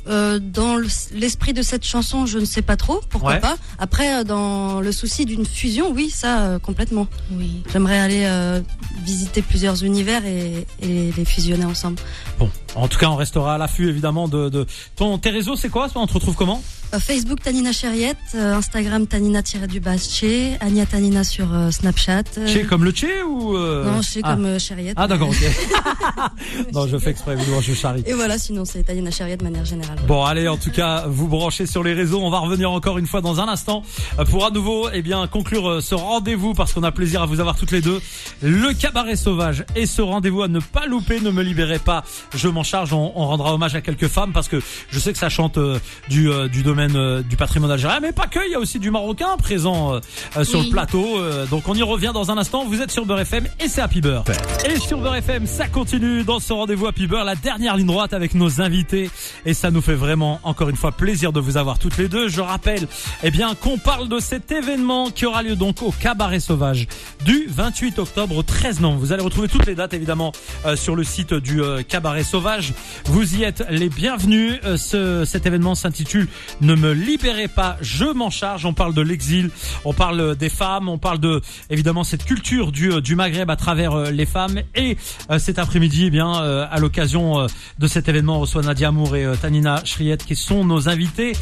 Euh, 0.08 0.40
dans 0.40 0.76
le- 0.76 0.88
l'esprit 1.14 1.54
de 1.54 1.62
cette 1.62 1.84
chanson, 1.86 2.26
je 2.26 2.40
ne 2.40 2.46
sais 2.46 2.62
pas 2.62 2.78
trop, 2.78 3.02
pourquoi 3.10 3.34
Ouais. 3.34 3.40
pas. 3.40 3.58
Après, 3.78 4.16
euh, 4.20 4.24
dans 4.24 4.82
le 4.82 4.92
souci 4.92 5.26
d'une 5.26 5.46
fusion, 5.46 5.92
oui, 5.92 6.10
ça, 6.10 6.42
euh, 6.46 6.60
complètement. 6.60 7.08
Oui. 7.32 7.62
J'aimerais 7.72 8.00
aller 8.00 8.24
euh, 8.26 8.62
visiter 9.04 9.42
plusieurs 9.42 9.84
univers 9.84 10.26
et, 10.26 10.66
et 10.82 11.12
les 11.16 11.26
fusionner 11.26 11.66
ensemble. 11.66 11.98
Bon, 12.40 12.50
en 12.76 12.88
tout 12.88 12.98
cas, 12.98 13.10
on 13.10 13.16
restera 13.18 13.56
à 13.56 13.58
l'affût 13.58 13.90
évidemment 13.90 14.28
de, 14.28 14.50
de 14.50 14.66
ton 14.96 15.18
tes 15.20 15.30
réseaux. 15.30 15.56
C'est 15.56 15.70
quoi? 15.70 15.88
On 15.96 16.08
te 16.08 16.14
retrouve 16.14 16.36
comment? 16.36 16.64
Euh, 16.64 16.79
Facebook 16.98 17.42
Tanina 17.42 17.72
Chériette, 17.72 18.18
euh, 18.34 18.56
Instagram 18.56 19.06
Tanina 19.06 19.42
du 19.42 19.80
Che, 19.80 20.58
Ania 20.60 20.86
Tanina 20.88 21.24
sur 21.24 21.54
euh, 21.54 21.70
Snapchat. 21.70 22.24
euh, 22.38 22.48
Chez 22.48 22.64
comme 22.64 22.84
le 22.84 22.92
Tché 22.92 23.22
ou 23.22 23.56
euh, 23.56 23.86
Non, 23.86 24.02
Che 24.02 24.20
ah. 24.24 24.34
comme 24.34 24.46
euh, 24.46 24.60
Chériette. 24.60 24.96
Ah 24.98 25.08
d'accord, 25.08 25.30
ok. 25.30 26.72
non, 26.74 26.88
je 26.88 26.98
fais 26.98 27.12
exprès, 27.12 27.34
évidemment, 27.34 27.62
je 27.62 27.74
charrie. 27.74 28.04
Et 28.08 28.14
voilà, 28.14 28.40
sinon 28.40 28.66
c'est 28.66 28.82
Tanina 28.84 29.12
Chériette 29.12 29.40
de 29.42 29.44
manière 29.44 29.66
générale. 29.66 30.00
Bon, 30.08 30.24
allez, 30.24 30.48
en 30.48 30.58
tout 30.58 30.72
cas, 30.72 31.06
vous 31.08 31.28
branchez 31.28 31.68
sur 31.68 31.84
les 31.84 31.94
réseaux. 31.94 32.22
On 32.22 32.32
va 32.32 32.40
revenir 32.40 32.72
encore 32.72 32.98
une 32.98 33.08
fois 33.08 33.22
dans 33.22 33.40
un 33.40 33.48
instant 33.48 33.84
euh, 34.18 34.26
pour 34.26 34.46
à 34.46 34.50
nouveau, 34.50 34.90
eh 34.92 35.04
bien, 35.04 35.28
conclure 35.28 35.70
euh, 35.70 35.82
ce 35.82 35.94
rendez-vous 35.94 36.54
parce 36.56 36.74
qu'on 36.74 36.84
a 36.84 36.92
plaisir 36.92 37.22
à 37.22 37.28
vous 37.28 37.40
avoir 37.40 37.56
toutes 37.56 37.72
les 37.72 37.82
deux. 37.82 38.02
Le 38.42 38.74
cabaret 38.74 39.16
sauvage 39.16 39.64
et 39.76 39.86
ce 39.86 40.02
rendez-vous 40.02 40.42
à 40.42 40.48
ne 40.48 40.60
pas 40.60 40.88
louper. 40.88 41.20
Ne 41.20 41.30
me 41.30 41.44
libérez 41.44 41.80
pas. 41.80 42.04
Je 42.34 42.48
m'en 42.48 42.64
charge. 42.64 42.94
On, 42.94 43.12
on 43.16 43.28
rendra 43.28 43.54
hommage 43.54 43.76
à 43.76 43.82
quelques 43.82 44.08
femmes 44.08 44.34
parce 44.34 44.48
que 44.48 44.60
je 44.90 45.00
sais 45.00 45.12
que 45.14 45.20
ça 45.20 45.30
chante 45.30 45.58
euh, 45.58 45.78
du, 46.10 46.32
euh, 46.32 46.48
du 46.48 46.64
domaine 46.64 46.79
euh, 46.96 47.22
du 47.22 47.36
patrimoine 47.36 47.72
algérien, 47.72 48.00
mais 48.02 48.12
pas 48.12 48.28
que. 48.28 48.40
Il 48.46 48.52
y 48.52 48.56
a 48.56 48.60
aussi 48.60 48.80
du 48.80 48.92
marocain 48.92 49.36
présent 49.38 49.94
euh, 49.96 50.00
euh, 50.38 50.44
sur 50.44 50.60
Oui. 50.60 50.66
le 50.68 50.72
plateau. 50.72 51.20
Donc 51.50 51.68
on 51.68 51.74
y 51.76 51.84
revient 51.84 52.12
dans 52.14 52.32
un 52.32 52.38
instant. 52.38 52.66
Vous 52.66 52.82
êtes 52.82 52.92
sur 52.92 53.06
Beurre 53.06 53.22
FM 53.22 53.48
et 53.60 53.68
c'est 53.68 53.82
Happy 53.82 54.02
Beurre. 54.02 54.24
Et 54.66 54.80
sur 54.80 55.00
Beurre 55.00 55.16
FM, 55.18 55.46
ça 55.48 55.68
continue 55.68 56.24
dans 56.24 56.40
ce 56.40 56.54
rendez-vous 56.54 56.88
Happy 56.88 57.08
Beurre, 57.08 57.24
la 57.26 57.36
dernière 57.36 57.76
ligne 57.78 57.88
droite 57.88 58.14
avec 58.14 58.34
nos 58.36 58.62
invités. 58.62 59.10
Et 59.46 59.54
ça 59.54 59.72
nous 59.72 59.82
fait 59.82 59.94
vraiment, 59.96 60.40
encore 60.44 60.70
une 60.70 60.76
fois, 60.76 60.92
plaisir 60.92 61.34
de 61.34 61.40
vous 61.40 61.58
avoir 61.58 61.80
toutes 61.80 61.98
les 61.98 62.08
deux. 62.08 62.28
Je 62.30 62.42
rappelle, 62.42 62.88
eh 63.24 63.32
bien, 63.32 63.56
qu'on 63.56 63.78
parle 63.78 64.08
de 64.10 64.20
cet 64.20 64.52
événement 64.52 65.10
qui 65.10 65.26
aura 65.26 65.44
lieu 65.44 65.56
donc 65.56 65.82
au 65.82 65.92
Cabaret 65.92 66.40
Sauvage 66.40 66.88
du 67.26 67.48
28 67.50 68.00
octobre 68.00 68.38
au 68.38 68.44
13 68.44 68.80
novembre. 68.82 69.00
Vous 69.02 69.12
allez 69.14 69.24
retrouver 69.24 69.48
toutes 69.48 69.66
les 69.66 69.76
dates, 69.76 69.94
évidemment, 69.94 70.32
euh, 70.66 70.76
sur 70.76 70.96
le 70.96 71.04
site 71.04 71.34
du 71.34 71.62
euh, 71.62 71.82
Cabaret 71.84 72.24
Sauvage. 72.24 72.74
Vous 73.06 73.36
y 73.36 73.44
êtes 73.44 73.64
les 73.70 73.90
bienvenus. 73.90 74.60
Euh, 74.64 74.78
ce, 74.78 75.26
cet 75.26 75.46
événement 75.46 75.76
s'intitule 75.76 76.28
Ne 76.70 76.76
me 76.76 76.94
libérez 76.94 77.48
pas, 77.48 77.78
je 77.82 78.06
m'en 78.06 78.30
charge. 78.30 78.64
On 78.64 78.76
parle 78.76 78.94
de 78.94 79.02
l'exil, 79.02 79.50
on 79.86 79.94
parle 79.94 80.36
des 80.36 80.50
femmes, 80.50 80.88
on 80.88 81.00
parle 81.00 81.18
de, 81.18 81.42
évidemment, 81.72 82.04
cette 82.04 82.24
culture 82.24 82.72
du, 82.72 83.02
du 83.02 83.16
Maghreb 83.16 83.50
à 83.50 83.56
travers 83.56 83.94
euh, 83.94 84.12
les 84.12 84.28
femmes. 84.28 84.60
Et 84.76 84.96
euh, 85.32 85.40
cet 85.40 85.58
après-midi, 85.58 86.06
eh 86.06 86.10
bien, 86.12 86.44
euh, 86.44 86.68
à 86.70 86.80
l'occasion 86.80 87.40
euh, 87.40 87.48
de 87.80 87.88
cet 87.88 88.08
événement, 88.08 88.38
on 88.38 88.42
reçoit 88.42 88.62
Nadia 88.62 88.90
Amour 88.90 89.16
et 89.16 89.26
euh, 89.26 89.36
Tanina 89.36 89.84
Shriet 89.84 90.18
qui 90.18 90.36
sont 90.36 90.64
nos 90.64 90.90
invités. 90.90 91.36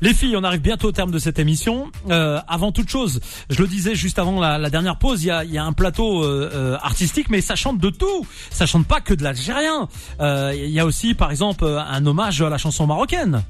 Les 0.00 0.14
filles, 0.14 0.38
on 0.38 0.42
arrive 0.42 0.62
bientôt 0.62 0.88
au 0.88 0.92
terme 0.92 1.10
de 1.10 1.18
cette 1.18 1.38
émission. 1.38 1.92
Euh, 2.08 2.40
avant 2.48 2.72
toute 2.72 2.88
chose, 2.88 3.20
je 3.50 3.60
le 3.60 3.68
disais 3.68 3.94
juste 3.94 4.18
avant 4.18 4.40
la, 4.40 4.56
la 4.56 4.70
dernière 4.70 4.96
pause, 4.98 5.22
il 5.22 5.26
y 5.26 5.30
a, 5.30 5.44
y 5.44 5.58
a 5.58 5.64
un 5.64 5.74
plateau 5.74 6.24
euh, 6.24 6.50
euh, 6.54 6.78
artistique, 6.82 7.28
mais 7.28 7.42
ça 7.42 7.56
chante 7.56 7.78
de 7.78 7.90
tout. 7.90 8.26
Ça 8.50 8.64
chante 8.64 8.86
pas 8.86 9.02
que 9.02 9.12
de 9.12 9.22
l'algérien. 9.22 9.86
Euh, 10.20 10.54
Il 10.56 10.70
y 10.70 10.80
a 10.80 10.86
aussi, 10.86 11.12
par 11.12 11.30
exemple, 11.30 11.66
un 11.66 12.06
hommage 12.06 12.40
à 12.40 12.48
la 12.48 12.56
chanson 12.56 12.86
marocaine. 12.86 13.42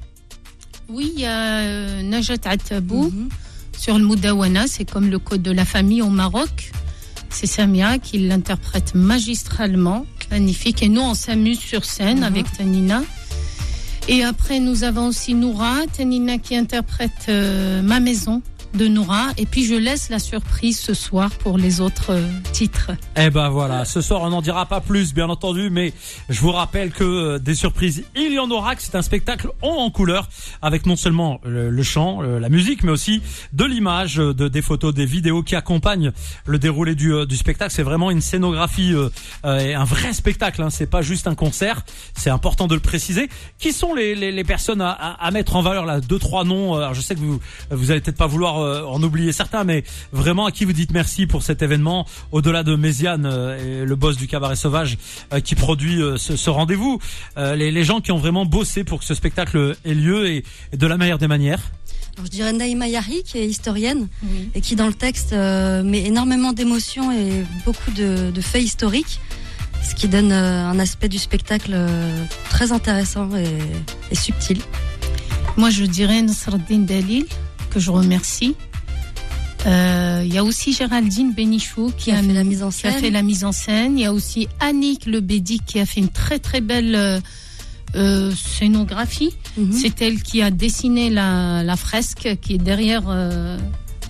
Oui, 0.89 1.11
il 1.15 1.21
y 1.21 1.25
a 1.25 1.59
euh, 1.59 2.01
Najat 2.03 2.35
Attabou 2.45 3.11
sur 3.77 3.97
le 3.97 4.03
Moudawana, 4.03 4.67
c'est 4.67 4.89
comme 4.89 5.09
le 5.09 5.19
code 5.19 5.41
de 5.41 5.51
la 5.51 5.65
famille 5.65 6.01
au 6.01 6.09
Maroc. 6.09 6.71
C'est 7.29 7.47
Samia 7.47 7.97
qui 7.97 8.19
l'interprète 8.19 8.93
magistralement, 8.93 10.05
magnifique. 10.29 10.83
Et 10.83 10.89
nous, 10.89 11.01
on 11.01 11.15
s'amuse 11.15 11.59
sur 11.59 11.83
scène 11.83 12.19
Mhm. 12.19 12.23
avec 12.23 12.51
Tanina. 12.51 13.03
Et 14.07 14.23
après, 14.23 14.59
nous 14.59 14.83
avons 14.83 15.07
aussi 15.07 15.33
Noura, 15.33 15.77
Tanina 15.91 16.37
qui 16.37 16.55
interprète 16.55 17.25
euh, 17.29 17.81
Ma 17.81 17.99
maison 17.99 18.41
de 18.73 18.87
Noura. 18.87 19.27
Et 19.37 19.45
puis, 19.45 19.65
je 19.65 19.75
laisse 19.75 20.09
la 20.09 20.19
surprise 20.19 20.79
ce 20.79 20.93
soir 20.93 21.29
pour 21.31 21.57
les 21.57 21.81
autres 21.81 22.11
euh, 22.11 22.27
titres. 22.51 22.91
Eh 23.15 23.29
ben 23.29 23.49
voilà, 23.49 23.85
ce 23.85 24.01
soir 24.01 24.21
on 24.21 24.29
n'en 24.29 24.41
dira 24.41 24.65
pas 24.65 24.81
plus 24.81 25.13
bien 25.13 25.29
entendu, 25.29 25.69
mais 25.69 25.93
je 26.29 26.39
vous 26.39 26.51
rappelle 26.51 26.91
que 26.91 27.03
euh, 27.03 27.39
des 27.39 27.55
surprises, 27.55 28.03
il 28.15 28.33
y 28.33 28.39
en 28.39 28.49
aura, 28.49 28.75
que 28.75 28.81
c'est 28.81 28.95
un 28.95 29.01
spectacle 29.01 29.49
en, 29.61 29.69
en 29.69 29.91
couleur, 29.91 30.27
avec 30.61 30.85
non 30.85 30.95
seulement 30.95 31.39
le, 31.43 31.83
chant, 31.83 32.23
euh, 32.23 32.39
la 32.39 32.49
musique, 32.49 32.83
mais 32.83 32.91
aussi 32.91 33.21
de 33.53 33.65
l'image, 33.65 34.15
de, 34.15 34.47
des 34.47 34.61
photos, 34.61 34.93
des 34.93 35.05
vidéos 35.05 35.43
qui 35.43 35.55
accompagnent 35.55 36.11
le 36.45 36.59
déroulé 36.59 36.95
du, 36.95 37.13
spectacle. 37.35 37.71
C'est 37.71 37.83
vraiment 37.83 38.11
une 38.11 38.21
scénographie 38.21 38.93
et 39.43 39.73
un 39.73 39.83
vrai 39.83 40.13
spectacle, 40.13 40.61
hein. 40.61 40.69
c'est 40.69 40.87
pas 40.87 41.01
juste 41.01 41.27
un 41.27 41.35
concert, 41.35 41.83
c'est 42.15 42.29
important 42.29 42.67
de 42.67 42.75
le 42.75 42.79
préciser. 42.81 43.29
Qui 43.59 43.73
sont 43.73 43.93
les, 43.93 44.43
personnes 44.43 44.81
à, 44.81 44.91
à, 44.91 45.31
mettre 45.31 45.55
en 45.55 45.61
valeur 45.61 45.85
là? 45.85 45.99
Deux, 45.99 46.19
trois 46.19 46.43
noms, 46.43 46.75
alors 46.75 46.93
je 46.93 47.01
sais 47.01 47.15
que 47.15 47.19
vous, 47.19 47.39
vous 47.71 47.91
allez 47.91 48.01
peut-être 48.01 48.17
pas 48.17 48.27
vouloir 48.27 48.62
en 48.63 49.01
oublier 49.03 49.31
certains, 49.31 49.63
mais 49.63 49.83
vraiment 50.11 50.45
à 50.45 50.51
qui 50.51 50.65
vous 50.65 50.73
dites 50.73 50.91
merci 50.91 51.27
pour 51.27 51.43
cet 51.43 51.61
événement, 51.61 52.05
au-delà 52.31 52.63
de 52.63 52.75
Méziane 52.75 53.25
euh, 53.25 53.83
et 53.83 53.85
le 53.85 53.95
boss 53.95 54.17
du 54.17 54.27
cabaret 54.27 54.55
sauvage 54.55 54.97
euh, 55.33 55.39
qui 55.39 55.55
produit 55.55 56.01
euh, 56.01 56.17
ce, 56.17 56.35
ce 56.35 56.49
rendez-vous, 56.49 56.99
euh, 57.37 57.55
les, 57.55 57.71
les 57.71 57.83
gens 57.83 58.01
qui 58.01 58.11
ont 58.11 58.17
vraiment 58.17 58.45
bossé 58.45 58.83
pour 58.83 58.99
que 58.99 59.05
ce 59.05 59.13
spectacle 59.13 59.75
ait 59.85 59.93
lieu 59.93 60.27
et, 60.29 60.43
et 60.71 60.77
de 60.77 60.87
la 60.87 60.97
meilleure 60.97 61.17
des 61.19 61.27
manières. 61.27 61.61
Alors, 62.15 62.25
je 62.27 62.31
dirais 62.31 62.53
Naïma 62.53 62.87
Yahi, 62.87 63.23
qui 63.23 63.39
est 63.39 63.47
historienne 63.47 64.07
Oui. 64.23 64.49
et 64.53 64.61
qui 64.61 64.75
dans 64.75 64.87
le 64.87 64.93
texte 64.93 65.33
euh, 65.33 65.81
met 65.83 66.03
énormément 66.05 66.53
d'émotions 66.53 67.11
et 67.11 67.43
beaucoup 67.65 67.91
de, 67.91 68.29
de 68.29 68.41
faits 68.41 68.61
historiques, 68.63 69.19
ce 69.81 69.95
qui 69.95 70.07
donne 70.07 70.31
euh, 70.31 70.65
un 70.67 70.77
aspect 70.79 71.09
du 71.09 71.17
spectacle 71.17 71.71
euh, 71.73 72.23
très 72.49 72.71
intéressant 72.71 73.29
et, 73.35 73.47
et 74.11 74.15
subtil. 74.15 74.59
Moi, 75.57 75.69
je 75.71 75.85
dirais 75.85 76.21
Nasreddin 76.21 76.79
Dalil, 76.79 77.25
que 77.73 77.79
je 77.79 77.91
remercie. 77.91 78.55
Euh, 79.65 80.21
Il 80.25 80.33
y 80.33 80.37
a 80.37 80.43
aussi 80.43 80.73
Géraldine 80.73 81.33
Benichou 81.33 81.91
qui, 81.97 82.05
Qui 82.05 82.11
a 82.11 82.21
fait 82.21 82.33
la 82.33 82.43
mise 82.43 82.63
en 82.63 82.69
qui 82.69 82.87
a 82.87 82.91
scène. 82.91 82.99
fait 83.01 83.09
la 83.11 83.21
mise 83.23 83.43
en 83.45 83.51
scène. 83.51 83.97
Il 83.97 84.01
y 84.03 84.05
a 84.05 84.13
aussi 84.13 84.47
Annick 84.59 85.05
Lebedi 85.05 85.59
qui 85.65 85.79
a 85.79 85.85
fait 85.85 85.99
une 86.01 86.09
très 86.09 86.39
très 86.39 86.61
belle 86.61 86.95
euh, 86.95 87.19
euh, 87.95 88.31
scénographie. 88.35 89.33
Mhm. 89.57 89.71
C'est 89.71 90.01
elle 90.01 90.21
qui 90.21 90.41
a 90.41 90.51
dessiné 90.51 91.09
la, 91.09 91.63
la 91.63 91.75
fresque 91.77 92.37
qui 92.41 92.53
est 92.55 92.57
derrière 92.57 93.03
euh, 93.07 93.57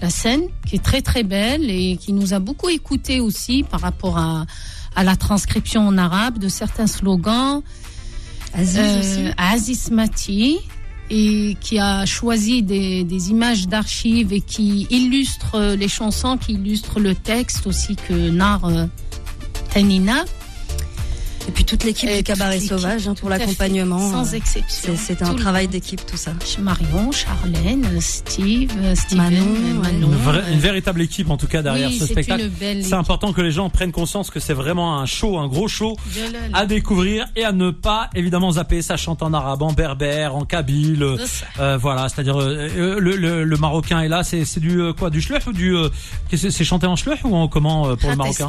la 0.02 0.10
scène, 0.10 0.42
qui 0.66 0.76
est 0.76 0.84
très 0.84 1.02
très 1.02 1.24
belle 1.24 1.70
et 1.70 1.98
qui 1.98 2.14
nous 2.14 2.34
a 2.34 2.40
beaucoup 2.40 2.70
écouté 2.70 3.20
aussi 3.20 3.64
par 3.64 3.82
rapport 3.82 4.18
à, 4.18 4.46
à 4.96 5.04
la 5.04 5.16
transcription 5.16 5.88
en 5.88 5.98
arabe 5.98 6.40
de 6.40 6.50
certains 6.50 6.88
slogans. 6.88 7.62
Aziz. 8.56 9.34
Aziz 9.38 9.90
Mati 9.92 10.58
et 11.16 11.56
qui 11.62 11.78
a 11.78 12.08
choisi 12.08 12.64
des, 12.64 13.30
images 13.30 13.68
d'archives 13.68 14.34
et 14.34 14.42
qui 14.42 14.88
illustre 14.90 15.76
les 15.76 15.88
chansons, 15.88 16.38
qui 16.38 16.54
illustre 16.54 17.00
le 17.00 17.14
texte 17.14 17.68
aussi 17.68 17.96
que 17.96 18.30
Nar 18.32 18.66
euh, 18.66 18.86
Tanina. 19.72 20.26
Et 21.48 21.52
puis 21.52 21.66
toute 21.66 21.84
l'équipe 21.84 22.10
du 22.10 22.24
cabaret 22.24 22.60
sauvage 22.60 23.08
hein, 23.08 23.16
pour 23.20 23.30
l'accompagnement. 23.30 24.00
Sans 24.12 24.34
Euh, 24.34 24.38
exception. 24.38 24.94
c'est- 24.98 25.22
un 25.22 25.34
travail 25.36 25.68
d'équipe 25.68 26.06
tout 26.06 26.16
ça. 26.18 26.32
Marion, 26.60 27.12
Charlène, 27.12 27.86
Steve, 28.00 28.72
euh, 28.82 28.96
Steven, 28.96 29.18
Manon, 29.18 29.46
euh. 29.46 29.74
Manon, 29.82 30.08
Une, 30.08 30.16
vraie- 30.16 30.54
une 30.54 30.60
véritable 30.60 31.02
équipe 31.02 31.30
en 31.30 31.38
tout 31.38 31.48
cas 31.48 31.62
derrière 31.62 31.90
oui, 31.90 31.98
ce 32.00 32.06
spectacle. 32.06 32.50
C'est 32.82 32.94
important 32.94 33.34
que 33.34 33.42
les 33.42 33.52
gens 33.52 33.70
prennent 33.70 33.92
conscience 33.92 34.30
que 34.30 34.40
c'est 34.40 34.54
vraiment 34.54 35.00
un 35.00 35.06
show, 35.06 35.38
un 35.38 35.48
gros 35.48 35.68
show 35.68 35.96
à 36.54 36.66
découvrir 36.66 37.26
et 37.36 37.44
à 37.44 37.52
ne 37.52 37.72
pas 37.72 38.10
évidemment 38.16 38.52
zapper. 38.52 38.82
Ça 38.82 38.96
chante 38.98 39.22
en 39.22 39.34
arabe, 39.34 39.62
en 39.64 39.74
berbère, 39.74 40.36
en 40.36 40.46
kabyle. 40.46 41.04
euh, 41.60 41.78
voilà, 41.78 42.08
c'est-à-dire 42.10 42.40
euh, 42.42 43.00
le, 43.00 43.16
le, 43.18 43.44
le 43.44 43.58
marocain 43.58 44.00
est 44.02 44.08
là. 44.10 44.24
C'est 44.24 44.60
du 44.60 44.80
euh, 44.82 44.94
quoi, 44.94 45.10
du 45.10 45.22
shluh 45.22 45.40
ou 45.48 45.52
du 45.54 45.76
euh, 45.76 45.90
c'est 46.34 46.64
chanté 46.64 46.88
en 46.88 46.96
shluh 46.96 47.18
ou 47.26 47.36
en 47.36 47.48
comment 47.50 47.88
euh, 47.90 47.96
pour 47.96 48.10
le 48.10 48.16
marocain 48.16 48.48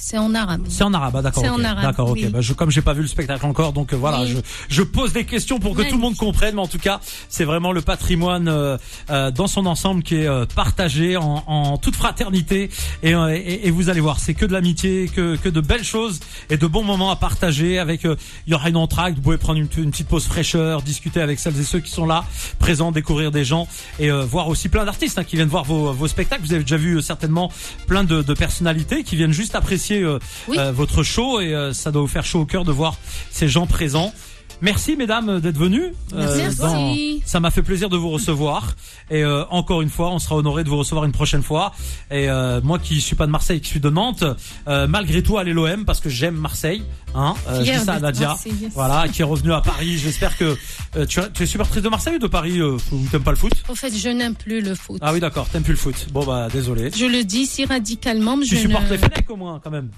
C'est 0.00 0.18
en 0.18 0.34
arabe. 0.34 0.62
C'est 0.68 0.84
en 0.84 0.94
arabe, 0.94 1.14
ah, 1.18 1.22
d'accord. 1.22 1.42
C'est 1.42 1.48
en 1.50 1.64
arabe, 1.64 1.82
D'accord, 1.82 2.10
ok. 2.10 2.27
Bah, 2.30 2.40
je, 2.40 2.52
comme 2.52 2.70
j'ai 2.70 2.82
pas 2.82 2.92
vu 2.92 3.02
le 3.02 3.08
spectacle 3.08 3.44
encore, 3.46 3.72
donc 3.72 3.92
euh, 3.92 3.96
voilà, 3.96 4.22
Oui. 4.22 4.28
je, 4.28 4.38
je 4.68 4.82
pose 4.82 5.12
des 5.12 5.24
questions 5.24 5.58
pour 5.58 5.74
que 5.74 5.82
tout 5.82 5.94
le 5.96 6.00
monde 6.00 6.16
comprenne. 6.16 6.54
Mais 6.56 6.60
en 6.60 6.66
tout 6.66 6.78
cas, 6.78 7.00
c'est 7.28 7.44
vraiment 7.44 7.72
le 7.72 7.80
patrimoine 7.82 8.48
euh, 8.48 8.76
euh, 9.10 9.30
dans 9.30 9.46
son 9.46 9.66
ensemble 9.66 10.02
qui 10.02 10.16
est 10.16 10.26
euh, 10.26 10.46
partagé 10.46 11.16
en, 11.16 11.42
en 11.46 11.78
toute 11.78 11.96
fraternité. 11.96 12.70
Et, 13.02 13.14
euh, 13.14 13.28
et, 13.34 13.66
et 13.66 13.70
vous 13.70 13.88
allez 13.88 14.00
voir, 14.00 14.20
c'est 14.20 14.34
que 14.34 14.44
de 14.46 14.52
l'amitié, 14.52 15.08
que, 15.14 15.36
que 15.36 15.48
de 15.48 15.60
belles 15.60 15.84
choses 15.84 16.20
et 16.50 16.56
de 16.56 16.66
bons 16.66 16.84
moments 16.84 17.10
à 17.10 17.16
partager. 17.16 17.78
Avec, 17.78 18.04
euh, 18.04 18.16
il 18.46 18.52
y 18.52 18.54
aura 18.54 18.68
une 18.68 18.76
entracte. 18.76 19.16
Vous 19.16 19.22
pouvez 19.22 19.38
prendre 19.38 19.58
une, 19.58 19.68
une 19.82 19.90
petite 19.90 20.08
pause 20.08 20.24
fraîcheur, 20.26 20.82
discuter 20.82 21.20
avec 21.20 21.38
celles 21.38 21.58
et 21.58 21.64
ceux 21.64 21.80
qui 21.80 21.90
sont 21.90 22.06
là, 22.06 22.24
présents, 22.58 22.92
découvrir 22.92 23.30
des 23.30 23.44
gens 23.44 23.68
et 23.98 24.10
euh, 24.10 24.22
voir 24.24 24.48
aussi 24.48 24.68
plein 24.68 24.84
d'artistes 24.84 25.18
hein, 25.18 25.24
qui 25.24 25.36
viennent 25.36 25.48
voir 25.48 25.64
vos, 25.64 25.92
vos 25.92 26.08
spectacles. 26.08 26.42
Vous 26.44 26.52
avez 26.52 26.62
déjà 26.64 26.76
vu 26.76 26.96
euh, 26.96 27.00
certainement 27.00 27.50
plein 27.86 28.04
de, 28.04 28.22
de 28.22 28.34
personnalités 28.34 29.04
qui 29.04 29.16
viennent 29.16 29.32
juste 29.32 29.54
apprécier 29.54 30.04
Oui. 30.48 30.56
euh, 30.58 30.72
votre 30.72 31.02
show 31.02 31.40
et 31.40 31.54
euh, 31.54 31.72
ça 31.72 31.90
doit 31.90 32.02
vous 32.02 32.08
faire 32.08 32.17
chaud 32.24 32.40
au 32.40 32.46
cœur 32.46 32.64
de 32.64 32.72
voir 32.72 32.96
ces 33.30 33.48
gens 33.48 33.66
présents. 33.66 34.12
Merci 34.60 34.96
mesdames 34.96 35.40
d'être 35.40 35.58
venues. 35.58 35.92
Merci 36.14 36.56
toi. 36.56 36.72
Merci. 36.72 37.22
ça 37.24 37.40
m'a 37.40 37.50
fait 37.50 37.62
plaisir 37.62 37.88
de 37.88 37.96
vous 37.96 38.10
recevoir 38.10 38.74
et 39.10 39.22
euh, 39.22 39.44
encore 39.50 39.82
une 39.82 39.90
fois, 39.90 40.10
on 40.10 40.18
sera 40.18 40.36
honoré 40.36 40.64
de 40.64 40.68
vous 40.68 40.76
recevoir 40.78 41.04
une 41.04 41.12
prochaine 41.12 41.42
fois. 41.42 41.72
Et 42.10 42.28
euh, 42.28 42.60
moi 42.62 42.78
qui 42.78 43.00
suis 43.00 43.16
pas 43.16 43.26
de 43.26 43.30
Marseille, 43.30 43.60
qui 43.60 43.68
suis 43.68 43.80
de 43.80 43.90
Nantes, 43.90 44.24
euh, 44.66 44.86
malgré 44.86 45.22
tout 45.22 45.38
allez 45.38 45.52
l'OM 45.52 45.84
parce 45.84 46.00
que 46.00 46.08
j'aime 46.08 46.34
Marseille. 46.36 46.82
Hein, 47.14 47.34
euh, 47.48 47.64
je 47.64 47.72
dis 47.72 47.78
ça 47.78 47.94
à 47.94 48.00
Nadia. 48.00 48.36
Voilà, 48.74 49.08
qui 49.08 49.22
est 49.22 49.24
revenue 49.24 49.52
à 49.52 49.60
Paris. 49.60 49.98
J'espère 49.98 50.36
que 50.36 50.56
euh, 50.96 51.06
tu, 51.06 51.20
es 51.20 51.46
supportrice 51.46 51.82
de 51.82 51.88
Marseille 51.88 52.16
ou 52.16 52.18
de 52.18 52.26
Paris 52.26 52.58
euh, 52.58 52.76
ou 52.92 53.06
t'aimes 53.10 53.22
pas 53.22 53.30
le 53.30 53.36
foot? 53.36 53.52
En 53.68 53.74
fait, 53.74 53.94
je 53.96 54.08
n'aime 54.08 54.34
plus 54.34 54.60
le 54.60 54.74
foot. 54.74 54.98
Ah 55.00 55.12
oui, 55.12 55.20
d'accord, 55.20 55.48
t'aimes 55.48 55.62
plus 55.62 55.72
le 55.72 55.78
foot. 55.78 56.08
Bon 56.12 56.24
bah 56.24 56.48
désolé. 56.52 56.90
Je 56.94 57.06
le 57.06 57.24
dis 57.24 57.46
si 57.46 57.64
radicalement, 57.64 58.36
mais 58.36 58.44
Tu 58.44 58.56
je 58.56 58.60
supportes 58.62 58.84
ne... 58.84 58.90
les 58.90 58.98
Fenech 58.98 59.30
au 59.30 59.36
moins 59.36 59.60
quand 59.62 59.70
même. 59.70 59.90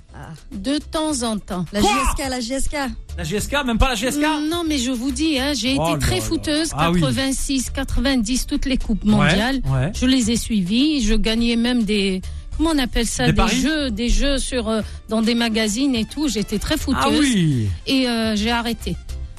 de 0.52 0.78
temps 0.78 1.22
en 1.22 1.38
temps. 1.38 1.64
La 1.72 1.80
Quoi 1.80 1.90
GSK, 1.90 2.28
la 2.28 2.40
GSK. 2.40 2.76
La 3.18 3.24
GSK, 3.24 3.64
même 3.66 3.76
pas 3.78 3.88
la 3.90 3.94
GSK. 3.96 4.20
Non, 4.50 4.62
mais 4.66 4.78
je 4.78 4.90
vous 4.90 5.10
dis, 5.10 5.38
hein, 5.38 5.52
j'ai 5.54 5.76
Oh 5.78 5.90
été 5.90 5.98
très 5.98 6.20
fouteuse, 6.20 6.70
Ah 6.76 6.90
oui. 6.90 7.00
86, 7.00 7.70
90, 7.70 8.46
toutes 8.46 8.64
les 8.66 8.78
coupes 8.78 9.04
mondiales. 9.04 9.60
Ouais, 9.66 9.72
ouais. 9.86 9.92
Je 9.94 10.06
les 10.06 10.30
ai 10.30 10.36
suivies. 10.36 11.02
Je 11.02 11.14
gagnais 11.14 11.56
même 11.56 11.82
des, 11.82 12.22
comment 12.56 12.70
on 12.74 12.78
appelle 12.78 13.06
ça, 13.06 13.30
Des 13.30 13.48
jeux, 13.48 13.90
des 13.90 14.08
jeux 14.08 14.38
sur 14.38 14.68
euh, 14.68 14.80
dans 15.08 15.20
des 15.22 15.34
magazines 15.34 15.94
et 15.94 16.04
tout. 16.06 16.28
J'étais 16.28 16.58
très 16.58 16.78
fouteuse 16.78 17.02
Ah 17.04 17.08
oui. 17.20 17.68
et 17.86 18.08
euh, 18.08 18.36
j'ai 18.36 18.50
arrêté. 18.50 18.96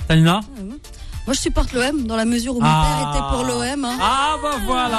Tanina 0.08 0.42
Moi, 1.26 1.34
je 1.34 1.40
supporte 1.40 1.72
l'OM 1.74 2.04
dans 2.04 2.16
la 2.18 2.26
mesure 2.26 2.56
où 2.58 2.60
mon 2.60 2.66
Ah. 2.70 2.86
père 2.86 3.10
était 3.10 3.36
pour 3.36 3.46
l'OM. 3.46 3.86
Hein. 3.86 3.98
Ah 4.02 4.36
bah 4.44 4.58
voilà. 4.66 4.98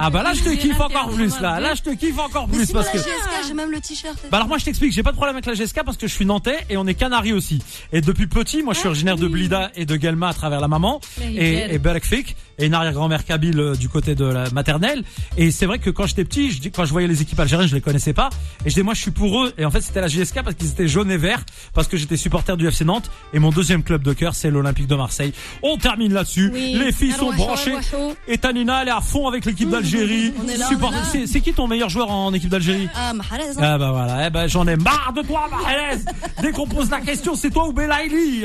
Ah 0.00 0.10
bah 0.10 0.22
là 0.22 0.32
je 0.34 0.42
te 0.42 0.50
kiffe 0.50 0.80
encore 0.80 1.10
plus 1.10 1.40
là. 1.40 1.60
Là 1.60 1.74
je 1.74 1.82
te 1.82 1.90
kiffe 1.94 2.18
encore 2.18 2.48
plus 2.48 2.70
parce 2.72 2.86
la 2.86 2.92
que. 2.92 2.98
GSK, 2.98 3.46
j'ai 3.48 3.54
même 3.54 3.70
le 3.70 3.80
t-shirt. 3.80 4.16
Bah 4.30 4.38
alors 4.38 4.48
moi 4.48 4.58
je 4.58 4.64
t'explique, 4.64 4.92
j'ai 4.92 5.02
pas 5.02 5.10
de 5.10 5.16
problème 5.16 5.36
avec 5.36 5.46
la 5.46 5.54
GSK 5.54 5.82
parce 5.84 5.96
que 5.96 6.06
je 6.06 6.12
suis 6.12 6.26
nantais 6.26 6.58
et 6.70 6.76
on 6.76 6.86
est 6.86 6.94
canari 6.94 7.32
aussi. 7.32 7.62
Et 7.92 8.00
depuis 8.00 8.26
petit, 8.26 8.62
moi 8.62 8.74
je 8.74 8.80
suis 8.80 8.88
originaire 8.88 9.16
de 9.16 9.26
Blida 9.28 9.70
et 9.74 9.86
de 9.86 9.96
Galma 9.96 10.28
à 10.28 10.34
travers 10.34 10.60
la 10.60 10.68
maman 10.68 11.00
et, 11.20 11.74
et 11.74 11.78
Berkfik 11.78 12.36
et 12.58 12.66
une 12.66 12.74
arrière-grand-mère 12.74 13.24
kabyle 13.24 13.58
euh, 13.60 13.74
du 13.74 13.88
côté 13.88 14.14
de 14.14 14.24
la 14.24 14.50
maternelle. 14.50 15.04
Et 15.36 15.50
c'est 15.50 15.66
vrai 15.66 15.78
que 15.78 15.90
quand 15.90 16.06
j'étais 16.06 16.24
petit, 16.24 16.50
je 16.50 16.68
quand 16.68 16.84
je 16.84 16.92
voyais 16.92 17.06
les 17.08 17.22
équipes 17.22 17.38
algériennes, 17.38 17.68
je 17.68 17.74
les 17.74 17.80
connaissais 17.80 18.12
pas. 18.12 18.30
Et 18.64 18.70
je 18.70 18.74
dis 18.74 18.82
moi 18.82 18.94
je 18.94 19.00
suis 19.00 19.10
pour 19.10 19.44
eux. 19.44 19.52
Et 19.58 19.64
en 19.64 19.70
fait 19.70 19.80
c'était 19.80 20.00
la 20.00 20.08
GSK 20.08 20.42
parce 20.42 20.56
qu'ils 20.56 20.70
étaient 20.70 20.88
jaunes 20.88 21.10
et 21.10 21.16
verts 21.16 21.44
parce 21.74 21.88
que 21.88 21.96
j'étais 21.96 22.16
supporter 22.16 22.56
du 22.56 22.66
FC 22.66 22.84
Nantes 22.84 23.10
et 23.32 23.38
mon 23.38 23.50
deuxième 23.50 23.82
club 23.82 24.02
de 24.02 24.12
cœur 24.12 24.34
c'est 24.34 24.50
l'Olympique 24.50 24.86
de 24.88 24.96
Marseille. 24.96 25.32
On 25.62 25.76
termine 25.76 26.12
là-dessus. 26.12 26.50
Oui. 26.52 26.76
Les 26.78 26.92
filles 26.92 27.12
sont 27.12 27.32
branchées. 27.32 27.74
Et 28.26 28.38
Tanina 28.38 28.82
elle 28.82 28.88
est 28.88 28.92
à 28.92 29.00
fond 29.00 29.28
avec 29.28 29.44
l'équipe 29.44 29.67
d'Algérie. 29.68 30.32
C'est 31.26 31.40
qui 31.40 31.52
ton 31.52 31.66
meilleur 31.66 31.88
joueur 31.88 32.10
en 32.10 32.32
équipe 32.32 32.50
d'Algérie 32.50 32.88
Ah, 32.94 33.12
Mahrez. 33.14 33.52
Ah 33.60 33.78
bah 33.78 33.90
voilà, 33.92 34.26
eh 34.26 34.30
ben 34.30 34.46
j'en 34.46 34.66
ai 34.66 34.76
marre 34.76 35.12
de 35.14 35.22
toi 35.22 35.48
Mahrez 35.50 35.98
Dès 36.42 36.52
qu'on 36.52 36.66
pose 36.66 36.90
la 36.90 37.00
question, 37.00 37.34
c'est 37.34 37.50
toi 37.50 37.68
ou 37.68 37.72
Belaïli. 37.72 38.44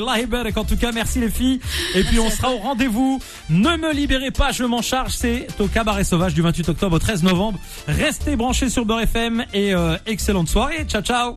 En 0.55 0.63
tout 0.65 0.77
cas, 0.77 0.91
merci 0.91 1.19
les 1.19 1.29
filles. 1.29 1.59
Et 1.95 2.03
puis 2.03 2.19
on 2.19 2.29
sera 2.29 2.51
au 2.51 2.57
rendez-vous. 2.57 3.19
Ne 3.49 3.77
me 3.77 3.93
libérez 3.93 4.31
pas, 4.31 4.51
je 4.51 4.63
m'en 4.63 4.81
charge. 4.81 5.13
C'est 5.13 5.47
au 5.59 5.67
Cabaret 5.67 6.03
Sauvage 6.03 6.33
du 6.33 6.41
28 6.41 6.69
octobre 6.69 6.95
au 6.95 6.99
13 6.99 7.23
novembre. 7.23 7.59
Restez 7.87 8.35
branchés 8.35 8.69
sur 8.69 8.85
Beurre 8.85 9.01
FM 9.01 9.45
et 9.53 9.73
euh, 9.73 9.95
excellente 10.05 10.49
soirée. 10.49 10.85
Ciao 10.87 11.01
ciao 11.01 11.31